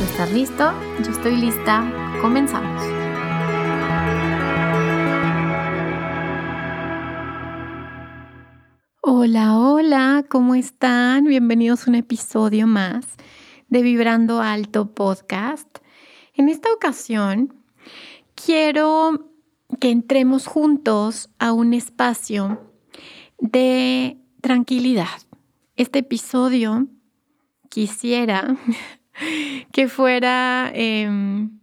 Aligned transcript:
Estás 0.00 0.32
listo, 0.32 0.72
yo 1.04 1.10
estoy 1.10 1.36
lista, 1.36 2.18
comenzamos. 2.20 2.82
Hola, 9.00 9.58
hola, 9.58 10.24
¿cómo 10.28 10.54
están? 10.54 11.24
Bienvenidos 11.24 11.86
a 11.86 11.90
un 11.90 11.96
episodio 11.96 12.68
más 12.68 13.06
de 13.68 13.82
Vibrando 13.82 14.40
Alto 14.40 14.94
Podcast. 14.94 15.68
En 16.34 16.48
esta 16.48 16.72
ocasión 16.72 17.54
quiero 18.36 19.32
que 19.80 19.90
entremos 19.90 20.46
juntos 20.46 21.28
a 21.40 21.52
un 21.52 21.74
espacio 21.74 22.72
de 23.38 24.16
tranquilidad. 24.40 25.08
Este 25.74 25.98
episodio 26.00 26.86
quisiera 27.68 28.56
que 29.72 29.88
fuera 29.88 30.70
em, 30.74 31.58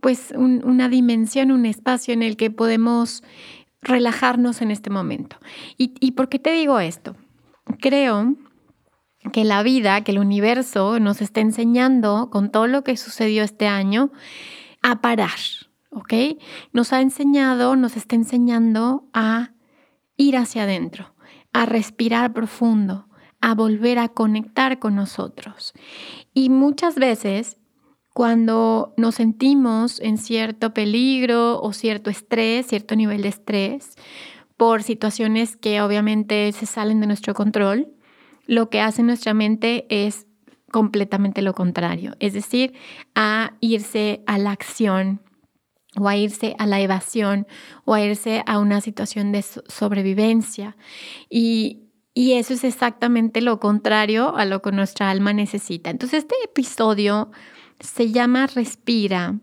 pues 0.00 0.32
una 0.36 0.88
dimensión, 0.88 1.50
un 1.50 1.66
espacio 1.66 2.14
en 2.14 2.22
el 2.22 2.36
que 2.36 2.50
podemos 2.50 3.22
relajarnos 3.82 4.62
en 4.62 4.70
este 4.70 4.90
momento. 4.90 5.36
¿Y, 5.76 5.94
¿Y 6.00 6.12
por 6.12 6.28
qué 6.28 6.38
te 6.38 6.52
digo 6.52 6.80
esto? 6.80 7.16
Creo 7.80 8.36
que 9.32 9.44
la 9.44 9.62
vida, 9.62 10.02
que 10.02 10.12
el 10.12 10.18
universo 10.18 10.98
nos 10.98 11.20
está 11.20 11.40
enseñando 11.40 12.30
con 12.30 12.50
todo 12.50 12.66
lo 12.66 12.82
que 12.82 12.96
sucedió 12.96 13.42
este 13.42 13.66
año 13.66 14.10
a 14.82 15.00
parar, 15.02 15.38
¿ok? 15.90 16.14
Nos 16.72 16.92
ha 16.92 17.00
enseñado, 17.00 17.76
nos 17.76 17.96
está 17.96 18.16
enseñando 18.16 19.04
a 19.12 19.50
ir 20.16 20.36
hacia 20.36 20.62
adentro, 20.62 21.14
a 21.52 21.66
respirar 21.66 22.32
profundo, 22.32 23.08
a 23.40 23.54
volver 23.54 23.98
a 23.98 24.08
conectar 24.08 24.78
con 24.78 24.94
nosotros. 24.94 25.72
Y 26.34 26.50
muchas 26.50 26.96
veces 26.96 27.56
cuando 28.12 28.92
nos 28.96 29.14
sentimos 29.16 30.00
en 30.00 30.18
cierto 30.18 30.74
peligro 30.74 31.60
o 31.62 31.72
cierto 31.72 32.10
estrés, 32.10 32.66
cierto 32.66 32.96
nivel 32.96 33.22
de 33.22 33.28
estrés, 33.28 33.94
por 34.56 34.82
situaciones 34.82 35.56
que 35.56 35.80
obviamente 35.80 36.52
se 36.52 36.66
salen 36.66 37.00
de 37.00 37.06
nuestro 37.06 37.34
control, 37.34 37.88
lo 38.46 38.68
que 38.68 38.80
hace 38.80 39.02
nuestra 39.02 39.32
mente 39.32 39.86
es 39.88 40.26
completamente 40.70 41.40
lo 41.40 41.54
contrario, 41.54 42.14
es 42.20 42.32
decir, 42.32 42.74
a 43.14 43.54
irse 43.60 44.22
a 44.26 44.38
la 44.38 44.50
acción 44.50 45.22
o 45.96 46.08
a 46.08 46.16
irse 46.16 46.54
a 46.58 46.66
la 46.66 46.80
evasión 46.80 47.46
o 47.84 47.94
a 47.94 48.02
irse 48.02 48.42
a 48.46 48.58
una 48.58 48.80
situación 48.80 49.32
de 49.32 49.42
sobrevivencia. 49.42 50.76
Y, 51.28 51.89
y 52.14 52.32
eso 52.32 52.54
es 52.54 52.64
exactamente 52.64 53.40
lo 53.40 53.60
contrario 53.60 54.36
a 54.36 54.44
lo 54.44 54.62
que 54.62 54.72
nuestra 54.72 55.10
alma 55.10 55.32
necesita. 55.32 55.90
Entonces 55.90 56.24
este 56.24 56.34
episodio 56.44 57.30
se 57.78 58.10
llama 58.10 58.46
Respira, 58.46 59.38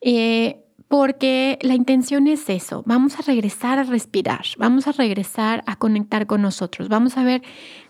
eh, 0.00 0.60
porque 0.88 1.58
la 1.62 1.74
intención 1.74 2.26
es 2.28 2.48
eso, 2.48 2.82
vamos 2.86 3.18
a 3.18 3.22
regresar 3.22 3.78
a 3.78 3.84
respirar, 3.84 4.44
vamos 4.58 4.86
a 4.86 4.92
regresar 4.92 5.64
a 5.66 5.76
conectar 5.76 6.26
con 6.26 6.42
nosotros, 6.42 6.88
vamos 6.88 7.16
a 7.16 7.24
ver 7.24 7.42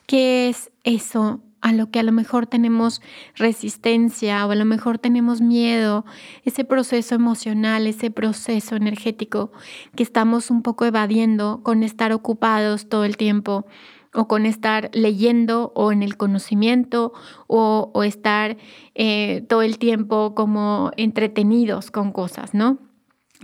qué 0.06 0.48
es 0.48 0.70
eso 0.84 1.42
a 1.64 1.72
lo 1.72 1.90
que 1.90 1.98
a 1.98 2.02
lo 2.02 2.12
mejor 2.12 2.46
tenemos 2.46 3.00
resistencia 3.36 4.46
o 4.46 4.50
a 4.50 4.54
lo 4.54 4.66
mejor 4.66 4.98
tenemos 4.98 5.40
miedo, 5.40 6.04
ese 6.44 6.62
proceso 6.62 7.14
emocional, 7.14 7.86
ese 7.86 8.10
proceso 8.10 8.76
energético 8.76 9.50
que 9.96 10.02
estamos 10.02 10.50
un 10.50 10.60
poco 10.60 10.84
evadiendo 10.84 11.62
con 11.62 11.82
estar 11.82 12.12
ocupados 12.12 12.90
todo 12.90 13.06
el 13.06 13.16
tiempo 13.16 13.64
o 14.12 14.28
con 14.28 14.44
estar 14.44 14.90
leyendo 14.92 15.72
o 15.74 15.90
en 15.90 16.02
el 16.02 16.18
conocimiento 16.18 17.14
o, 17.46 18.02
estar 18.04 18.58
eh, 18.94 19.46
todo 19.48 19.62
el 19.62 19.78
tiempo 19.78 20.34
como 20.34 20.90
entretenidos 20.98 21.90
con 21.90 22.12
cosas, 22.12 22.52
¿no? 22.52 22.76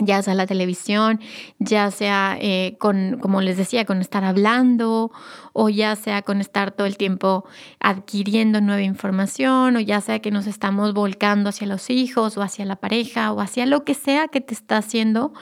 Ya 0.01 0.21
sea 0.21 0.33
la 0.33 0.47
televisión, 0.47 1.19
ya 1.59 1.91
sea 1.91 2.37
eh, 2.39 2.75
con, 2.79 3.19
como 3.21 3.41
les 3.41 3.57
decía, 3.57 3.85
con 3.85 4.01
estar 4.01 4.23
hablando, 4.23 5.11
o 5.53 5.69
ya 5.69 5.95
sea 5.95 6.23
con 6.23 6.41
estar 6.41 6.71
todo 6.71 6.87
el 6.87 6.97
tiempo 6.97 7.45
adquiriendo 7.79 8.61
nueva 8.61 8.81
información, 8.81 9.75
o 9.75 9.79
ya 9.79 10.01
sea 10.01 10.19
que 10.19 10.31
nos 10.31 10.47
estamos 10.47 10.93
volcando 10.93 11.49
hacia 11.49 11.67
los 11.67 11.89
hijos, 11.89 12.37
o 12.37 12.41
hacia 12.41 12.65
la 12.65 12.77
pareja, 12.77 13.31
o 13.31 13.41
hacia 13.41 13.65
lo 13.65 13.83
que 13.83 13.93
sea 13.93 14.27
que 14.27 14.41
te 14.41 14.53
está 14.53 14.77
haciendo, 14.77 15.33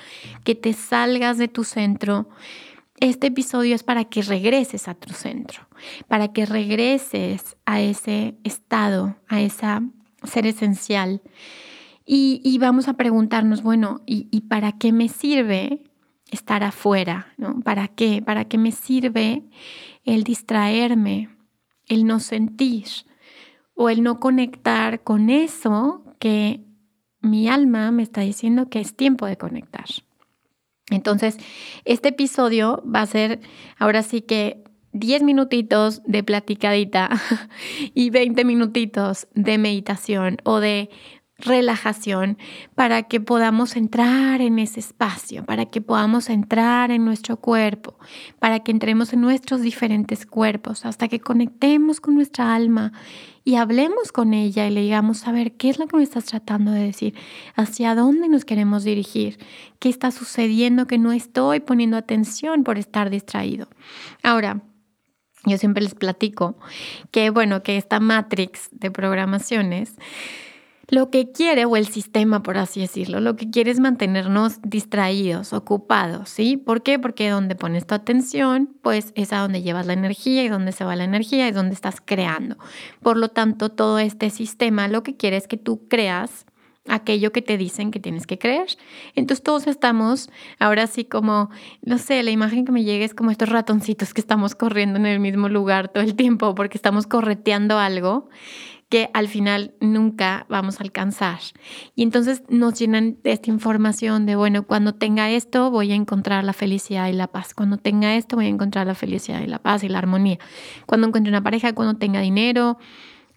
que 0.43 0.55
te 0.55 0.73
salgas 0.73 1.37
de 1.37 1.47
tu 1.47 1.63
centro. 1.63 2.29
Este 2.99 3.27
episodio 3.27 3.75
es 3.75 3.83
para 3.83 4.03
que 4.03 4.21
regreses 4.21 4.89
a 4.89 4.93
tu 4.93 5.13
centro, 5.13 5.67
para 6.09 6.33
que 6.33 6.45
regreses 6.45 7.55
a 7.65 7.79
ese 7.79 8.35
estado, 8.43 9.15
a 9.29 9.39
ese 9.39 9.67
ser 10.25 10.45
esencial 10.45 11.21
y, 12.11 12.57
vamos 12.57 12.87
a 12.87 12.93
preguntarnos, 12.93 13.61
bueno, 13.61 14.01
¿y, 14.07 14.41
para 14.49 14.71
qué 14.71 14.91
me 14.91 15.09
sirve 15.09 15.83
estar 16.31 16.63
afuera? 16.63 17.27
¿no? 17.37 17.59
¿Para 17.59 17.87
qué? 17.87 18.23
¿Para 18.23 18.45
qué 18.45 18.57
me 18.57 18.71
sirve 18.71 19.43
el 20.05 20.23
distraerme, 20.23 21.29
el 21.85 22.07
no 22.07 22.19
sentir 22.19 22.87
o 23.75 23.91
el 23.91 24.01
no 24.01 24.19
conectar 24.19 25.03
con 25.03 25.29
eso 25.29 26.03
que 26.17 26.61
mi 27.21 27.47
alma 27.47 27.91
me 27.91 28.01
está 28.01 28.21
diciendo 28.21 28.69
que 28.69 28.79
es 28.79 28.95
tiempo 28.95 29.27
de 29.27 29.37
conectar? 29.37 29.85
Entonces, 30.89 31.37
este 31.85 32.09
episodio 32.09 32.83
va 32.83 33.01
a 33.01 33.05
ser 33.05 33.39
ahora 33.77 34.01
sí 34.01 34.21
que 34.21 34.63
10 34.93 35.21
minutitos 35.21 36.01
de 36.05 36.23
platicadita 36.23 37.11
y 37.93 38.09
20 38.09 38.43
minutitos 38.45 39.27
de 39.35 39.59
meditación 39.59 40.37
o 40.43 40.59
de 40.59 40.89
relajación 41.39 42.37
para 42.75 43.03
que 43.03 43.19
podamos 43.19 43.75
entrar 43.75 44.41
en 44.41 44.59
ese 44.59 44.79
espacio, 44.79 45.45
para 45.45 45.65
que 45.65 45.81
podamos 45.81 46.29
entrar 46.29 46.91
en 46.91 47.05
nuestro 47.05 47.37
cuerpo, 47.37 47.97
para 48.39 48.59
que 48.59 48.71
entremos 48.71 49.13
en 49.13 49.21
nuestros 49.21 49.61
diferentes 49.61 50.25
cuerpos, 50.25 50.85
hasta 50.85 51.07
que 51.07 51.19
conectemos 51.19 52.01
con 52.01 52.15
nuestra 52.15 52.53
alma 52.53 52.91
y 53.43 53.55
hablemos 53.55 54.11
con 54.11 54.33
ella 54.33 54.67
y 54.67 54.71
le 54.71 54.81
digamos, 54.81 55.27
a 55.27 55.31
ver, 55.31 55.53
¿qué 55.53 55.69
es 55.69 55.79
lo 55.79 55.87
que 55.87 55.97
me 55.97 56.03
estás 56.03 56.25
tratando 56.25 56.71
de 56.71 56.83
decir? 56.83 57.15
¿Hacia 57.55 57.95
dónde 57.95 58.27
nos 58.27 58.45
queremos 58.45 58.83
dirigir? 58.83 59.39
¿Qué 59.79 59.89
está 59.89 60.11
sucediendo 60.11 60.87
que 60.87 60.97
no 60.97 61.11
estoy 61.11 61.59
poniendo 61.61 61.97
atención 61.97 62.63
por 62.63 62.77
estar 62.77 63.09
distraído? 63.09 63.67
Ahora, 64.23 64.61
yo 65.45 65.57
siempre 65.57 65.83
les 65.83 65.95
platico 65.95 66.57
que, 67.11 67.29
bueno, 67.29 67.63
que 67.63 67.77
esta 67.77 67.99
matrix 67.99 68.69
de 68.71 68.91
programaciones 68.91 69.95
lo 70.89 71.09
que 71.09 71.31
quiere, 71.31 71.65
o 71.65 71.75
el 71.75 71.87
sistema, 71.87 72.41
por 72.41 72.57
así 72.57 72.81
decirlo, 72.81 73.19
lo 73.19 73.35
que 73.35 73.49
quiere 73.49 73.71
es 73.71 73.79
mantenernos 73.79 74.59
distraídos, 74.63 75.53
ocupados, 75.53 76.29
¿sí? 76.29 76.57
¿Por 76.57 76.81
qué? 76.81 76.99
Porque 76.99 77.29
donde 77.29 77.55
pones 77.55 77.85
tu 77.85 77.95
atención, 77.95 78.75
pues 78.81 79.11
es 79.15 79.31
a 79.33 79.39
donde 79.39 79.61
llevas 79.61 79.85
la 79.85 79.93
energía 79.93 80.43
y 80.43 80.49
donde 80.49 80.71
se 80.71 80.83
va 80.83 80.95
la 80.95 81.03
energía 81.03 81.47
y 81.47 81.51
donde 81.51 81.75
estás 81.75 82.01
creando. 82.03 82.57
Por 83.01 83.17
lo 83.17 83.29
tanto, 83.29 83.69
todo 83.69 83.99
este 83.99 84.29
sistema 84.29 84.87
lo 84.87 85.03
que 85.03 85.15
quiere 85.15 85.37
es 85.37 85.47
que 85.47 85.57
tú 85.57 85.87
creas 85.87 86.45
aquello 86.87 87.31
que 87.31 87.41
te 87.41 87.57
dicen 87.57 87.91
que 87.91 87.99
tienes 87.99 88.27
que 88.27 88.37
creer. 88.37 88.67
Entonces 89.15 89.43
todos 89.43 89.67
estamos 89.67 90.29
ahora 90.59 90.87
sí 90.87 91.05
como, 91.05 91.49
no 91.83 91.97
sé, 91.97 92.23
la 92.23 92.31
imagen 92.31 92.65
que 92.65 92.71
me 92.71 92.83
llega 92.83 93.05
es 93.05 93.13
como 93.13 93.31
estos 93.31 93.49
ratoncitos 93.49 94.13
que 94.13 94.21
estamos 94.21 94.55
corriendo 94.55 94.97
en 94.97 95.05
el 95.05 95.19
mismo 95.19 95.49
lugar 95.49 95.89
todo 95.89 96.03
el 96.03 96.15
tiempo 96.15 96.55
porque 96.55 96.77
estamos 96.77 97.05
correteando 97.05 97.77
algo 97.77 98.29
que 98.89 99.11
al 99.13 99.27
final 99.27 99.75
nunca 99.79 100.47
vamos 100.49 100.79
a 100.79 100.83
alcanzar. 100.83 101.39
Y 101.95 102.01
entonces 102.01 102.43
nos 102.49 102.77
llenan 102.77 103.17
de 103.23 103.31
esta 103.31 103.51
información 103.51 104.25
de, 104.25 104.35
bueno, 104.35 104.63
cuando 104.63 104.93
tenga 104.95 105.29
esto 105.29 105.69
voy 105.69 105.91
a 105.91 105.95
encontrar 105.95 106.43
la 106.43 106.53
felicidad 106.53 107.07
y 107.07 107.13
la 107.13 107.27
paz. 107.27 107.53
Cuando 107.53 107.77
tenga 107.77 108.15
esto 108.15 108.35
voy 108.35 108.47
a 108.47 108.49
encontrar 108.49 108.87
la 108.87 108.95
felicidad 108.95 109.41
y 109.41 109.47
la 109.47 109.59
paz 109.59 109.83
y 109.83 109.89
la 109.89 109.99
armonía. 109.99 110.39
Cuando 110.87 111.07
encuentre 111.07 111.29
una 111.29 111.43
pareja, 111.43 111.73
cuando 111.73 111.99
tenga 111.99 112.19
dinero, 112.19 112.79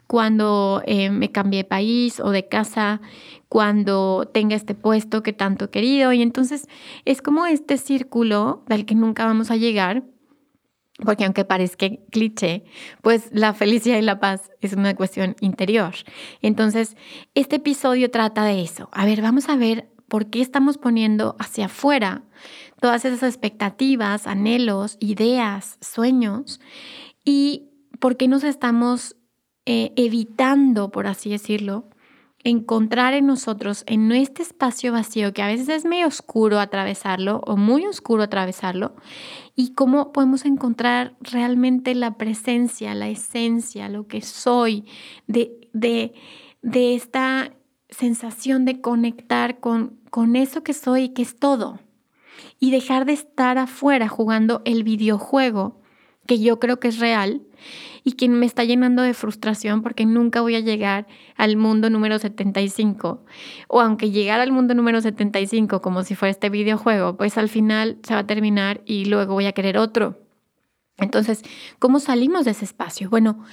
cuando 0.07 0.83
eh, 0.87 1.11
me 1.11 1.31
cambie 1.31 1.59
de 1.59 1.65
país 1.65 2.19
o 2.21 2.31
de 2.31 2.49
casa, 2.49 3.03
cuando 3.49 4.29
tenga 4.33 4.57
este 4.57 4.75
puesto 4.75 5.23
que 5.23 5.35
tanto 5.35 5.67
he 5.67 5.71
querido. 5.71 6.15
Y 6.15 6.23
entonces 6.23 6.67
es 7.05 7.21
como 7.21 7.45
este 7.45 7.77
círculo 7.77 8.63
del 8.69 8.87
que 8.87 8.95
nunca 8.95 9.27
vamos 9.27 9.51
a 9.51 9.57
llegar 9.57 10.03
porque 11.05 11.25
aunque 11.25 11.45
parezca 11.45 11.87
cliché, 12.11 12.65
pues 13.03 13.29
la 13.33 13.55
felicidad 13.55 13.99
y 13.99 14.03
la 14.03 14.21
paz 14.21 14.51
es 14.61 14.73
una 14.73 14.95
cuestión 14.95 15.37
interior. 15.41 15.95
Entonces, 16.41 16.97
este 17.35 17.57
episodio 17.57 18.11
trata 18.11 18.45
de 18.45 18.63
eso. 18.63 18.89
A 18.93 19.05
ver, 19.07 19.23
vamos 19.23 19.49
a 19.49 19.57
ver 19.57 19.89
por 20.09 20.27
qué 20.27 20.41
estamos 20.43 20.79
poniendo 20.79 21.37
hacia 21.39 21.67
afuera 21.67 22.23
todas 22.81 23.05
esas 23.05 23.23
expectativas, 23.23 24.27
anhelos, 24.27 24.97
ideas, 25.01 25.79
sueños 25.81 26.61
y 27.25 27.71
por 28.01 28.17
qué 28.17 28.29
nos 28.29 28.45
estamos 28.45 29.17
eh, 29.65 29.93
evitando, 29.97 30.91
por 30.91 31.07
así 31.07 31.31
decirlo, 31.31 31.89
encontrar 32.45 33.15
en 33.15 33.27
nosotros, 33.27 33.85
en 33.87 34.11
este 34.13 34.43
espacio 34.43 34.93
vacío, 34.93 35.33
que 35.33 35.43
a 35.43 35.47
veces 35.47 35.69
es 35.69 35.85
medio 35.85 36.07
oscuro 36.07 36.59
atravesarlo 36.59 37.41
o 37.47 37.57
muy 37.57 37.87
oscuro 37.87 38.23
atravesarlo, 38.23 38.95
y 39.55 39.75
cómo 39.75 40.13
podemos 40.13 40.45
encontrar 40.45 41.15
realmente 41.21 41.95
la 41.95 42.17
presencia, 42.17 42.95
la 42.95 43.09
esencia, 43.09 43.89
lo 43.89 44.07
que 44.07 44.23
soy, 44.23 44.85
de, 45.27 45.69
de, 45.73 46.15
de 46.63 46.95
esta 46.95 47.53
sensación 47.89 48.65
de 48.65 48.81
conectar 48.81 49.61
con, 49.61 50.01
con 50.11 50.37
eso 50.37 50.63
que 50.63 50.73
soy 50.73 51.11
que 51.11 51.23
es 51.23 51.37
todo, 51.37 51.81
y 52.59 52.71
dejar 52.71 53.05
de 53.05 53.13
estar 53.13 53.59
afuera 53.59 54.09
jugando 54.09 54.63
el 54.65 54.85
videojuego 54.85 55.81
que 56.27 56.41
yo 56.41 56.59
creo 56.61 56.81
que 56.81 56.89
es 56.89 56.99
real 56.99 57.43
y 58.05 58.13
que 58.13 58.29
me 58.29 58.47
está 58.47 58.65
llenando 58.65 59.03
de 59.03 59.15
frustración 59.15 59.83
porque 59.83 60.07
nunca 60.07 60.41
voy 60.41 60.57
a 60.57 60.61
llegar 60.61 61.07
al 61.37 61.57
mundo 61.57 61.91
número 61.91 62.19
75. 62.19 63.25
O 63.69 63.81
aunque 63.81 64.11
llegar 64.11 64.41
al 64.41 64.53
mundo 64.53 64.75
número 64.75 65.01
75 65.01 65.81
como 65.81 66.03
si 66.03 66.15
fuera 66.15 66.31
este 66.31 66.51
videojuego, 66.51 67.17
pues 67.17 67.39
al 67.39 67.49
final 67.49 67.99
se 68.03 68.15
va 68.15 68.21
a 68.21 68.27
terminar 68.27 68.83
y 68.85 69.05
luego 69.05 69.35
voy 69.35 69.47
a 69.47 69.53
querer 69.53 69.79
otro. 69.79 70.19
Entonces, 70.99 71.43
¿cómo 71.79 72.01
salimos 72.01 72.45
de 72.45 72.53
ese 72.53 72.65
espacio? 72.65 73.09
Bueno, 73.11 73.45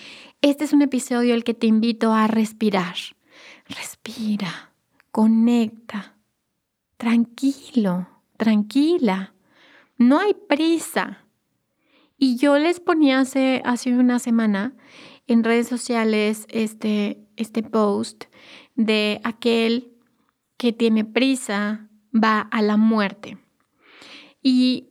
este 0.42 0.64
es 0.64 0.74
un 0.74 0.82
episodio 0.82 1.34
el 1.34 1.44
que 1.44 1.54
te 1.54 1.68
invito 1.68 2.14
a 2.14 2.28
respirar. 2.28 2.96
Respira, 3.68 4.72
conecta, 5.12 6.16
tranquilo, 6.98 8.08
tranquila. 8.38 9.34
No 9.98 10.20
hay 10.20 10.34
prisa. 10.34 11.26
Y 12.20 12.36
yo 12.36 12.58
les 12.58 12.82
ponía 12.82 13.22
hace, 13.22 13.64
una 13.88 14.20
semana 14.20 14.74
en 15.26 15.44
redes 15.44 15.68
sociales 15.68 16.46
este, 16.50 17.26
este 17.38 17.64
post 17.64 18.26
de 18.76 19.22
aquel 19.24 19.94
que 20.58 20.74
tiene 20.74 21.06
prisa 21.06 21.88
va 22.14 22.42
a 22.42 22.62
la 22.62 22.76
muerte. 22.76 23.38
Y 24.44 24.90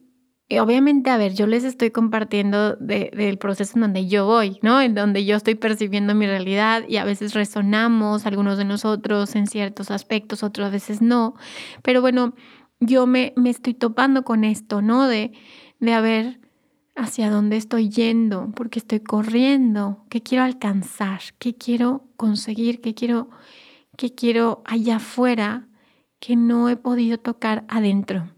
obviamente, 0.59 1.11
a 1.11 1.19
ver, 1.19 1.35
yo 1.35 1.47
les 1.47 1.65
estoy 1.65 1.91
compartiendo 1.91 2.77
del 2.77 3.37
proceso 3.37 3.73
en 3.75 3.83
donde 3.83 4.07
yo 4.07 4.25
voy, 4.25 4.59
¿no? 4.63 4.81
En 4.81 4.95
donde 4.95 5.27
yo 5.27 5.37
estoy 5.37 5.55
percibiendo 5.55 6.15
mi 6.15 6.27
realidad 6.27 6.85
y 6.89 6.97
a 6.97 7.05
veces 7.05 7.35
resonamos 7.35 8.25
algunos 8.25 8.57
de 8.57 8.65
nosotros 8.65 9.37
en 9.37 9.47
ciertos 9.47 9.91
aspectos, 9.91 10.43
otras 10.43 10.73
veces 10.73 11.03
no. 11.03 11.35
Pero 11.83 12.01
bueno, 12.01 12.35
yo 12.81 13.07
me, 13.07 13.35
me 13.37 13.51
estoy 13.51 13.75
topando 13.75 14.25
con 14.25 14.45
esto, 14.45 14.81
¿no? 14.81 15.07
De, 15.07 15.33
de 15.81 15.93
haber 15.93 16.48
hacia 16.99 17.31
dónde 17.31 17.57
estoy 17.57 17.89
yendo, 17.89 18.51
porque 18.55 18.81
estoy 18.81 19.01
corriendo, 19.01 20.05
qué 20.09 20.23
quiero 20.23 20.45
alcanzar, 20.45 21.21
qué 21.39 21.55
quiero 21.55 22.05
conseguir, 22.17 22.81
qué 22.81 22.95
quiero, 22.95 23.31
qué 23.97 24.15
quiero 24.15 24.63
allá 24.65 24.97
afuera 24.97 25.69
que 26.19 26.35
no 26.35 26.69
he 26.69 26.77
podido 26.77 27.19
tocar 27.19 27.65
adentro. 27.69 28.33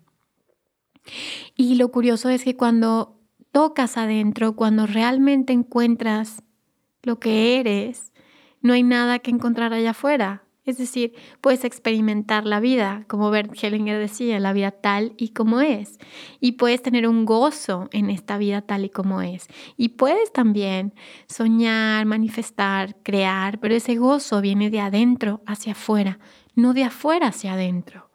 Y 1.56 1.76
lo 1.76 1.90
curioso 1.90 2.28
es 2.28 2.44
que 2.44 2.56
cuando 2.56 3.18
tocas 3.50 3.96
adentro, 3.96 4.54
cuando 4.54 4.86
realmente 4.86 5.54
encuentras 5.54 6.42
lo 7.02 7.18
que 7.18 7.58
eres, 7.58 8.12
no 8.60 8.74
hay 8.74 8.82
nada 8.82 9.20
que 9.20 9.30
encontrar 9.30 9.72
allá 9.72 9.90
afuera. 9.90 10.44
Es 10.64 10.76
decir, 10.78 11.14
puedes 11.40 11.64
experimentar 11.64 12.44
la 12.44 12.60
vida, 12.60 13.04
como 13.08 13.30
Bert 13.30 13.52
Hellinger 13.60 13.98
decía, 13.98 14.38
la 14.40 14.52
vida 14.52 14.70
tal 14.70 15.14
y 15.16 15.30
como 15.30 15.60
es. 15.60 15.98
Y 16.38 16.52
puedes 16.52 16.82
tener 16.82 17.08
un 17.08 17.24
gozo 17.24 17.88
en 17.92 18.10
esta 18.10 18.36
vida 18.36 18.60
tal 18.60 18.84
y 18.84 18.90
como 18.90 19.22
es. 19.22 19.48
Y 19.76 19.90
puedes 19.90 20.32
también 20.32 20.92
soñar, 21.26 22.04
manifestar, 22.04 22.96
crear, 23.02 23.58
pero 23.58 23.74
ese 23.74 23.96
gozo 23.96 24.40
viene 24.40 24.70
de 24.70 24.80
adentro 24.80 25.40
hacia 25.46 25.72
afuera, 25.72 26.18
no 26.54 26.74
de 26.74 26.84
afuera 26.84 27.28
hacia 27.28 27.54
adentro. 27.54 28.10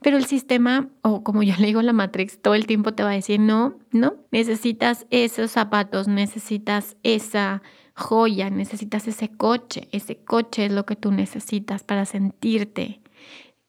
Pero 0.00 0.16
el 0.16 0.24
sistema, 0.24 0.88
o 1.02 1.22
como 1.22 1.42
yo 1.42 1.54
le 1.58 1.66
digo 1.66 1.82
la 1.82 1.92
Matrix, 1.92 2.40
todo 2.40 2.54
el 2.54 2.66
tiempo 2.66 2.94
te 2.94 3.02
va 3.02 3.10
a 3.10 3.14
decir, 3.14 3.38
no, 3.38 3.78
no, 3.90 4.14
necesitas 4.30 5.06
esos 5.10 5.50
zapatos, 5.50 6.08
necesitas 6.08 6.96
esa 7.02 7.62
joya, 8.02 8.50
necesitas 8.50 9.06
ese 9.08 9.28
coche. 9.30 9.88
Ese 9.92 10.16
coche 10.16 10.66
es 10.66 10.72
lo 10.72 10.84
que 10.84 10.96
tú 10.96 11.12
necesitas 11.12 11.84
para 11.84 12.04
sentirte. 12.04 13.00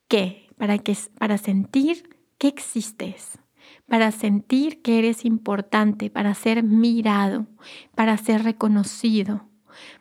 ¿Qué? 0.07 0.50
Para, 0.57 0.77
que, 0.80 0.97
para 1.18 1.38
sentir 1.38 2.18
que 2.38 2.47
existes, 2.47 3.39
para 3.88 4.12
sentir 4.12 4.81
que 4.81 5.00
eres 5.00 5.25
importante, 5.25 6.09
para 6.09 6.33
ser 6.33 6.63
mirado, 6.63 7.47
para 7.95 8.18
ser 8.18 8.44
reconocido, 8.44 9.47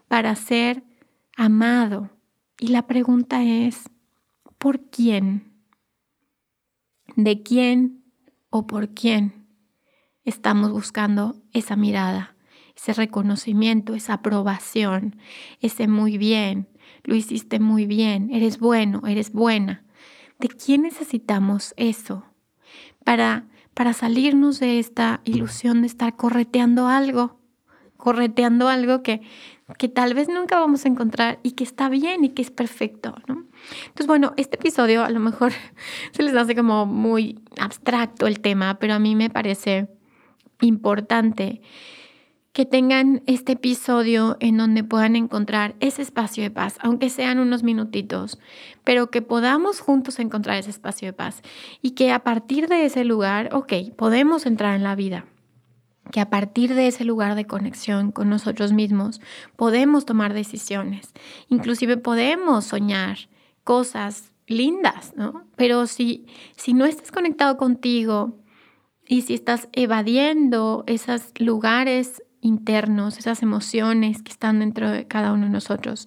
para 0.08 0.34
ser 0.34 0.82
amado. 1.36 2.10
Y 2.58 2.68
la 2.68 2.86
pregunta 2.86 3.44
es, 3.44 3.90
¿por 4.58 4.80
quién? 4.90 5.52
¿De 7.16 7.42
quién 7.42 8.04
o 8.50 8.66
por 8.66 8.94
quién 8.94 9.46
estamos 10.24 10.72
buscando 10.72 11.36
esa 11.52 11.76
mirada? 11.76 12.31
Ese 12.82 12.94
reconocimiento, 12.94 13.94
esa 13.94 14.14
aprobación, 14.14 15.14
ese 15.60 15.86
muy 15.86 16.18
bien, 16.18 16.66
lo 17.04 17.14
hiciste 17.14 17.60
muy 17.60 17.86
bien, 17.86 18.30
eres 18.32 18.58
bueno, 18.58 19.02
eres 19.06 19.32
buena. 19.32 19.84
¿De 20.40 20.48
quién 20.48 20.82
necesitamos 20.82 21.74
eso 21.76 22.24
para, 23.04 23.46
para 23.74 23.92
salirnos 23.92 24.58
de 24.58 24.80
esta 24.80 25.20
ilusión 25.22 25.82
de 25.82 25.86
estar 25.86 26.16
correteando 26.16 26.88
algo? 26.88 27.38
Correteando 27.96 28.66
algo 28.66 29.04
que, 29.04 29.20
que 29.78 29.88
tal 29.88 30.14
vez 30.14 30.28
nunca 30.28 30.58
vamos 30.58 30.84
a 30.84 30.88
encontrar 30.88 31.38
y 31.44 31.52
que 31.52 31.62
está 31.62 31.88
bien 31.88 32.24
y 32.24 32.30
que 32.30 32.42
es 32.42 32.50
perfecto, 32.50 33.14
¿no? 33.28 33.46
Entonces, 33.86 34.08
bueno, 34.08 34.34
este 34.36 34.56
episodio 34.56 35.04
a 35.04 35.10
lo 35.10 35.20
mejor 35.20 35.52
se 36.10 36.24
les 36.24 36.34
hace 36.34 36.56
como 36.56 36.84
muy 36.84 37.38
abstracto 37.60 38.26
el 38.26 38.40
tema, 38.40 38.80
pero 38.80 38.94
a 38.94 38.98
mí 38.98 39.14
me 39.14 39.30
parece 39.30 39.86
importante 40.60 41.62
que 42.52 42.66
tengan 42.66 43.22
este 43.26 43.52
episodio 43.52 44.36
en 44.40 44.58
donde 44.58 44.84
puedan 44.84 45.16
encontrar 45.16 45.74
ese 45.80 46.02
espacio 46.02 46.42
de 46.42 46.50
paz, 46.50 46.76
aunque 46.80 47.08
sean 47.08 47.38
unos 47.38 47.62
minutitos, 47.62 48.38
pero 48.84 49.10
que 49.10 49.22
podamos 49.22 49.80
juntos 49.80 50.18
encontrar 50.18 50.58
ese 50.58 50.70
espacio 50.70 51.08
de 51.08 51.12
paz 51.14 51.40
y 51.80 51.92
que 51.92 52.12
a 52.12 52.22
partir 52.22 52.68
de 52.68 52.84
ese 52.84 53.04
lugar, 53.04 53.48
ok, 53.54 53.72
podemos 53.96 54.44
entrar 54.44 54.76
en 54.76 54.82
la 54.82 54.94
vida, 54.94 55.24
que 56.10 56.20
a 56.20 56.28
partir 56.28 56.74
de 56.74 56.88
ese 56.88 57.04
lugar 57.04 57.36
de 57.36 57.46
conexión 57.46 58.12
con 58.12 58.28
nosotros 58.28 58.72
mismos 58.72 59.22
podemos 59.56 60.04
tomar 60.04 60.34
decisiones, 60.34 61.14
inclusive 61.48 61.96
podemos 61.96 62.66
soñar 62.66 63.16
cosas 63.64 64.30
lindas, 64.46 65.14
¿no? 65.16 65.46
Pero 65.56 65.86
si, 65.86 66.26
si 66.56 66.74
no 66.74 66.84
estás 66.84 67.12
conectado 67.12 67.56
contigo 67.56 68.36
y 69.08 69.22
si 69.22 69.32
estás 69.32 69.68
evadiendo 69.72 70.84
esos 70.86 71.32
lugares 71.38 72.22
internos, 72.42 73.18
esas 73.18 73.42
emociones 73.42 74.22
que 74.22 74.32
están 74.32 74.58
dentro 74.58 74.90
de 74.90 75.06
cada 75.06 75.32
uno 75.32 75.46
de 75.46 75.52
nosotros. 75.52 76.06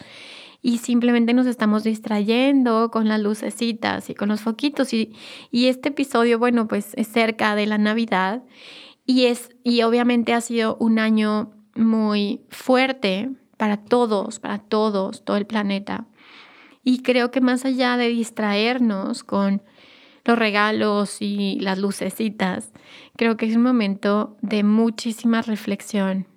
Y 0.62 0.80
simplemente 0.80 1.34
nos 1.34 1.48
estamos 1.48 1.84
distrayendo 1.84 2.92
con 2.92 3.08
las 3.08 3.20
lucecitas 3.20 4.10
y 4.10 4.16
con 4.16 4.30
los 4.30 4.42
foquitos. 4.42 4.94
Y, 4.94 5.14
y 5.52 5.68
este 5.68 5.90
episodio, 5.90 6.38
bueno, 6.38 6.68
pues 6.68 6.94
es 6.96 7.08
cerca 7.08 7.56
de 7.56 7.66
la 7.66 7.78
Navidad 7.78 8.44
y, 9.06 9.26
es, 9.26 9.50
y 9.64 9.84
obviamente 9.84 10.34
ha 10.34 10.42
sido 10.42 10.76
un 10.80 11.00
año 11.00 11.52
muy 11.76 12.42
fuerte 12.50 13.30
para 13.58 13.78
todos, 13.78 14.40
para 14.40 14.60
todos, 14.60 15.24
todo 15.24 15.38
el 15.38 15.46
planeta. 15.46 16.06
Y 16.84 17.02
creo 17.02 17.32
que 17.32 17.42
más 17.42 17.66
allá 17.66 17.98
de 17.98 18.10
distraernos 18.10 19.24
con 19.24 19.62
los 20.26 20.38
regalos 20.38 21.22
y 21.22 21.60
las 21.60 21.78
lucecitas. 21.78 22.74
Creo 23.16 23.38
que 23.38 23.46
es 23.46 23.56
un 23.56 23.62
momento 23.62 24.38
de 24.42 24.64
muchísima 24.64 25.42
reflexión 25.42 26.28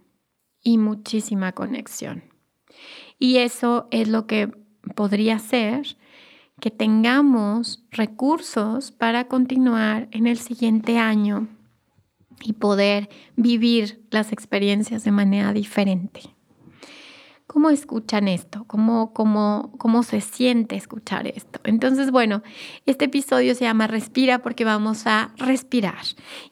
y 0.63 0.79
muchísima 0.79 1.53
conexión. 1.53 2.25
Y 3.19 3.39
eso 3.39 3.89
es 3.91 4.09
lo 4.09 4.27
que 4.27 4.53
podría 4.95 5.39
ser 5.39 5.97
que 6.61 6.71
tengamos 6.71 7.85
recursos 7.91 8.93
para 8.93 9.29
continuar 9.29 10.09
en 10.11 10.27
el 10.27 10.39
siguiente 10.39 10.99
año 10.99 11.49
y 12.43 12.53
poder 12.53 13.09
vivir 13.37 14.05
las 14.11 14.33
experiencias 14.33 15.05
de 15.05 15.11
manera 15.11 15.53
diferente. 15.53 16.38
¿Cómo 17.49 17.71
escuchan 17.71 18.29
esto? 18.29 18.65
¿Cómo, 18.67 19.15
cómo, 19.15 19.73
¿Cómo 19.79 20.03
se 20.03 20.21
siente 20.21 20.77
escuchar 20.77 21.27
esto? 21.27 21.61
Entonces, 21.65 22.11
bueno, 22.11 22.43
este 22.85 23.07
episodio 23.07 23.55
se 23.55 23.65
llama 23.65 23.87
Respira 23.87 24.41
porque 24.41 24.67
vamos 24.67 25.07
a 25.07 25.33
respirar 25.39 26.03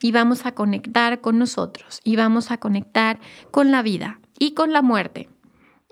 y 0.01 0.13
vamos 0.13 0.47
a 0.47 0.53
conectar 0.53 1.21
con 1.21 1.39
nosotros 1.39 2.01
y 2.03 2.17
vamos 2.17 2.51
a 2.51 2.57
conectar 2.57 3.21
con 3.51 3.71
la 3.71 3.83
vida 3.83 4.21
y 4.39 4.55
con 4.55 4.73
la 4.73 4.81
muerte 4.81 5.29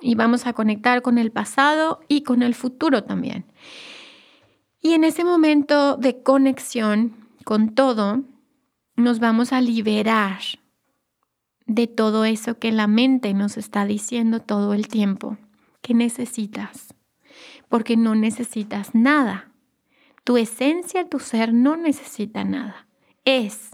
y 0.01 0.15
vamos 0.15 0.47
a 0.47 0.55
conectar 0.55 1.03
con 1.03 1.19
el 1.19 1.31
pasado 1.31 2.01
y 2.09 2.23
con 2.23 2.43
el 2.43 2.55
futuro 2.55 3.05
también. 3.05 3.45
Y 4.81 4.95
en 4.95 5.05
ese 5.05 5.23
momento 5.23 5.99
de 5.99 6.23
conexión 6.23 7.29
con 7.45 7.75
todo, 7.75 8.23
nos 8.97 9.21
vamos 9.21 9.53
a 9.53 9.61
liberar 9.61 10.41
de 11.67 11.87
todo 11.87 12.25
eso 12.25 12.59
que 12.59 12.73
la 12.73 12.87
mente 12.87 13.33
nos 13.35 13.57
está 13.57 13.87
diciendo 13.87 14.41
todo 14.41 14.75
el 14.75 14.89
tiempo 14.89 15.39
que 15.81 15.95
necesitas, 15.95 16.95
porque 17.69 17.97
no 17.97 18.15
necesitas 18.15 18.95
nada. 18.95 19.51
Tu 20.25 20.37
esencia, 20.37 21.09
tu 21.09 21.19
ser 21.19 21.53
no 21.53 21.77
necesita 21.77 22.45
nada. 22.45 22.87
Es 23.25 23.71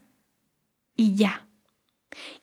y 0.96 1.14
ya. 1.14 1.46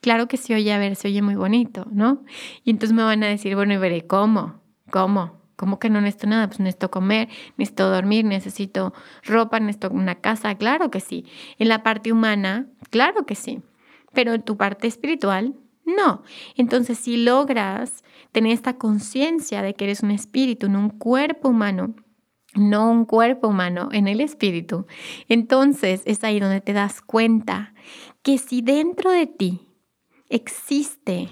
Claro 0.01 0.27
que 0.27 0.38
se 0.38 0.56
oye, 0.56 0.72
a 0.72 0.77
ver, 0.77 0.96
se 0.96 1.10
oye 1.10 1.22
muy 1.22 1.36
bonito, 1.36 1.86
¿no? 1.92 2.24
Y 2.63 2.72
entonces 2.72 2.96
me 2.96 3.04
van 3.04 3.24
a 3.24 3.27
decir, 3.27 3.56
bueno, 3.56 3.74
y 3.74 3.77
veré, 3.77 4.08
¿cómo? 4.08 4.62
¿Cómo? 4.89 5.42
¿Cómo 5.58 5.80
que 5.80 5.89
no 5.89 6.00
necesito 6.00 6.27
nada? 6.27 6.48
Pues 6.48 6.60
necesito 6.60 6.89
comer, 6.89 7.27
necesito 7.58 7.89
dormir, 7.89 8.24
necesito 8.24 8.94
ropa, 9.24 9.60
necesito 9.60 9.89
una 9.89 10.16
casa. 10.16 10.56
Claro 10.56 10.89
que 10.92 11.00
sí. 11.00 11.25
En 11.58 11.68
la 11.68 11.84
parte 11.84 12.12
humana, 12.12 12.68
claro 12.89 13.25
que 13.25 13.36
sí 13.36 13.62
pero 14.18 14.42
tu 14.42 14.58
parte 14.58 14.88
espiritual, 14.88 15.54
no. 15.86 16.24
Entonces, 16.56 16.98
si 16.98 17.18
logras 17.18 18.04
tener 18.32 18.52
esta 18.52 18.80
conciencia 18.80 19.62
de 19.62 19.76
que 19.76 19.84
eres 19.84 20.02
un 20.02 20.10
espíritu 20.10 20.66
en 20.66 20.76
un 20.76 20.90
cuerpo 20.90 21.50
humano, 21.50 21.94
no 22.56 22.90
un 22.90 23.06
cuerpo 23.06 23.50
humano, 23.50 23.90
en 23.92 24.08
el 24.08 24.20
espíritu, 24.20 24.88
entonces 25.30 26.02
es 26.06 26.24
ahí 26.24 26.40
donde 26.40 26.62
te 26.62 26.74
das 26.74 27.00
cuenta 27.00 27.76
que 28.24 28.40
si 28.40 28.64
dentro 28.64 29.12
de 29.12 29.28
ti 29.28 29.68
existe 30.30 31.30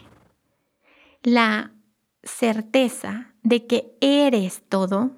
la 1.23 1.71
certeza 2.21 3.33
de 3.41 3.65
que 3.65 3.97
eres 3.99 4.61
todo, 4.69 5.09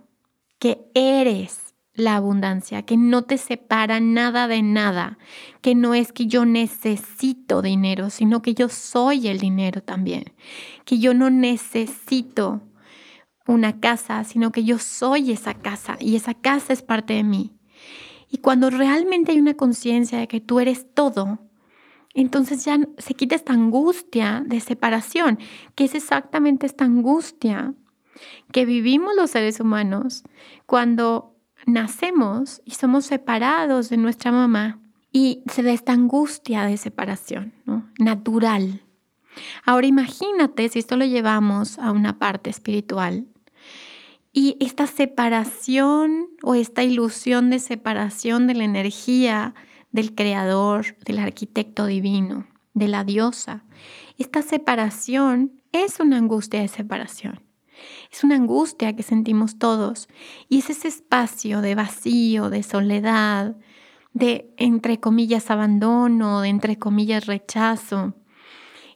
que 0.57 0.89
eres 0.93 1.66
la 1.97 2.15
abundancia, 2.15 2.83
que 2.83 2.95
no 2.95 3.23
te 3.23 3.37
separa 3.37 3.99
nada 3.99 4.47
de 4.47 4.61
nada, 4.61 5.17
que 5.61 5.73
no 5.75 5.95
es 5.95 6.13
que 6.13 6.27
yo 6.27 6.45
necesito 6.45 7.61
dinero, 7.61 8.11
sino 8.11 8.41
que 8.41 8.53
yo 8.53 8.69
soy 8.69 9.27
el 9.27 9.39
dinero 9.39 9.81
también, 9.81 10.31
que 10.85 10.99
yo 10.99 11.15
no 11.15 11.31
necesito 11.31 12.61
una 13.47 13.79
casa, 13.79 14.23
sino 14.23 14.51
que 14.51 14.63
yo 14.63 14.77
soy 14.77 15.31
esa 15.31 15.55
casa 15.55 15.97
y 15.99 16.15
esa 16.15 16.35
casa 16.35 16.71
es 16.71 16.83
parte 16.83 17.13
de 17.13 17.23
mí. 17.23 17.57
Y 18.29 18.37
cuando 18.37 18.69
realmente 18.69 19.31
hay 19.31 19.39
una 19.39 19.55
conciencia 19.55 20.19
de 20.19 20.27
que 20.27 20.39
tú 20.39 20.59
eres 20.59 20.93
todo, 20.93 21.39
entonces 22.13 22.63
ya 22.63 22.79
se 22.99 23.15
quita 23.15 23.35
esta 23.35 23.53
angustia 23.53 24.43
de 24.45 24.59
separación, 24.59 25.39
que 25.73 25.85
es 25.85 25.95
exactamente 25.95 26.67
esta 26.67 26.85
angustia 26.85 27.73
que 28.51 28.65
vivimos 28.65 29.15
los 29.15 29.31
seres 29.31 29.59
humanos 29.59 30.23
cuando 30.65 31.36
nacemos 31.67 32.61
y 32.65 32.71
somos 32.71 33.05
separados 33.05 33.89
de 33.89 33.97
nuestra 33.97 34.31
mamá 34.31 34.79
y 35.11 35.43
se 35.51 35.61
da 35.61 35.71
esta 35.71 35.93
angustia 35.93 36.63
de 36.63 36.77
separación, 36.77 37.53
¿no? 37.65 37.87
Natural. 37.99 38.81
Ahora 39.63 39.85
imagínate 39.85 40.67
si 40.69 40.79
esto 40.79 40.97
lo 40.97 41.05
llevamos 41.05 41.77
a 41.77 41.91
una 41.91 42.17
parte 42.17 42.49
espiritual 42.49 43.27
y 44.33 44.55
esta 44.59 44.87
separación 44.87 46.29
o 46.41 46.55
esta 46.55 46.83
ilusión 46.83 47.49
de 47.49 47.59
separación 47.59 48.47
de 48.47 48.55
la 48.55 48.63
energía 48.63 49.53
del 49.91 50.15
creador, 50.15 50.95
del 51.05 51.19
arquitecto 51.19 51.85
divino, 51.85 52.47
de 52.73 52.87
la 52.87 53.03
diosa, 53.03 53.65
esta 54.17 54.41
separación 54.41 55.61
es 55.71 55.99
una 55.99 56.17
angustia 56.17 56.61
de 56.61 56.67
separación. 56.67 57.46
Es 58.11 58.23
una 58.23 58.35
angustia 58.35 58.95
que 58.95 59.03
sentimos 59.03 59.57
todos 59.57 60.07
y 60.49 60.59
es 60.59 60.69
ese 60.69 60.87
espacio 60.87 61.61
de 61.61 61.75
vacío, 61.75 62.49
de 62.49 62.63
soledad, 62.63 63.55
de 64.13 64.51
entre 64.57 64.99
comillas 64.99 65.51
abandono, 65.51 66.41
de 66.41 66.49
entre 66.49 66.77
comillas 66.77 67.25
rechazo. 67.25 68.13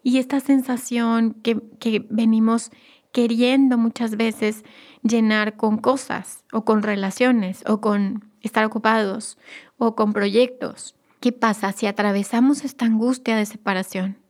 Y 0.03 0.17
esta 0.17 0.39
sensación 0.39 1.33
que, 1.43 1.61
que 1.79 2.05
venimos 2.09 2.71
queriendo 3.11 3.77
muchas 3.77 4.15
veces 4.15 4.63
llenar 5.03 5.57
con 5.57 5.77
cosas 5.77 6.43
o 6.51 6.63
con 6.65 6.81
relaciones 6.81 7.63
o 7.67 7.81
con 7.81 8.31
estar 8.41 8.65
ocupados 8.65 9.37
o 9.77 9.95
con 9.95 10.13
proyectos. 10.13 10.95
¿Qué 11.19 11.31
pasa 11.31 11.71
si 11.71 11.85
atravesamos 11.85 12.63
esta 12.63 12.85
angustia 12.85 13.35
de 13.35 13.45
separación? 13.45 14.20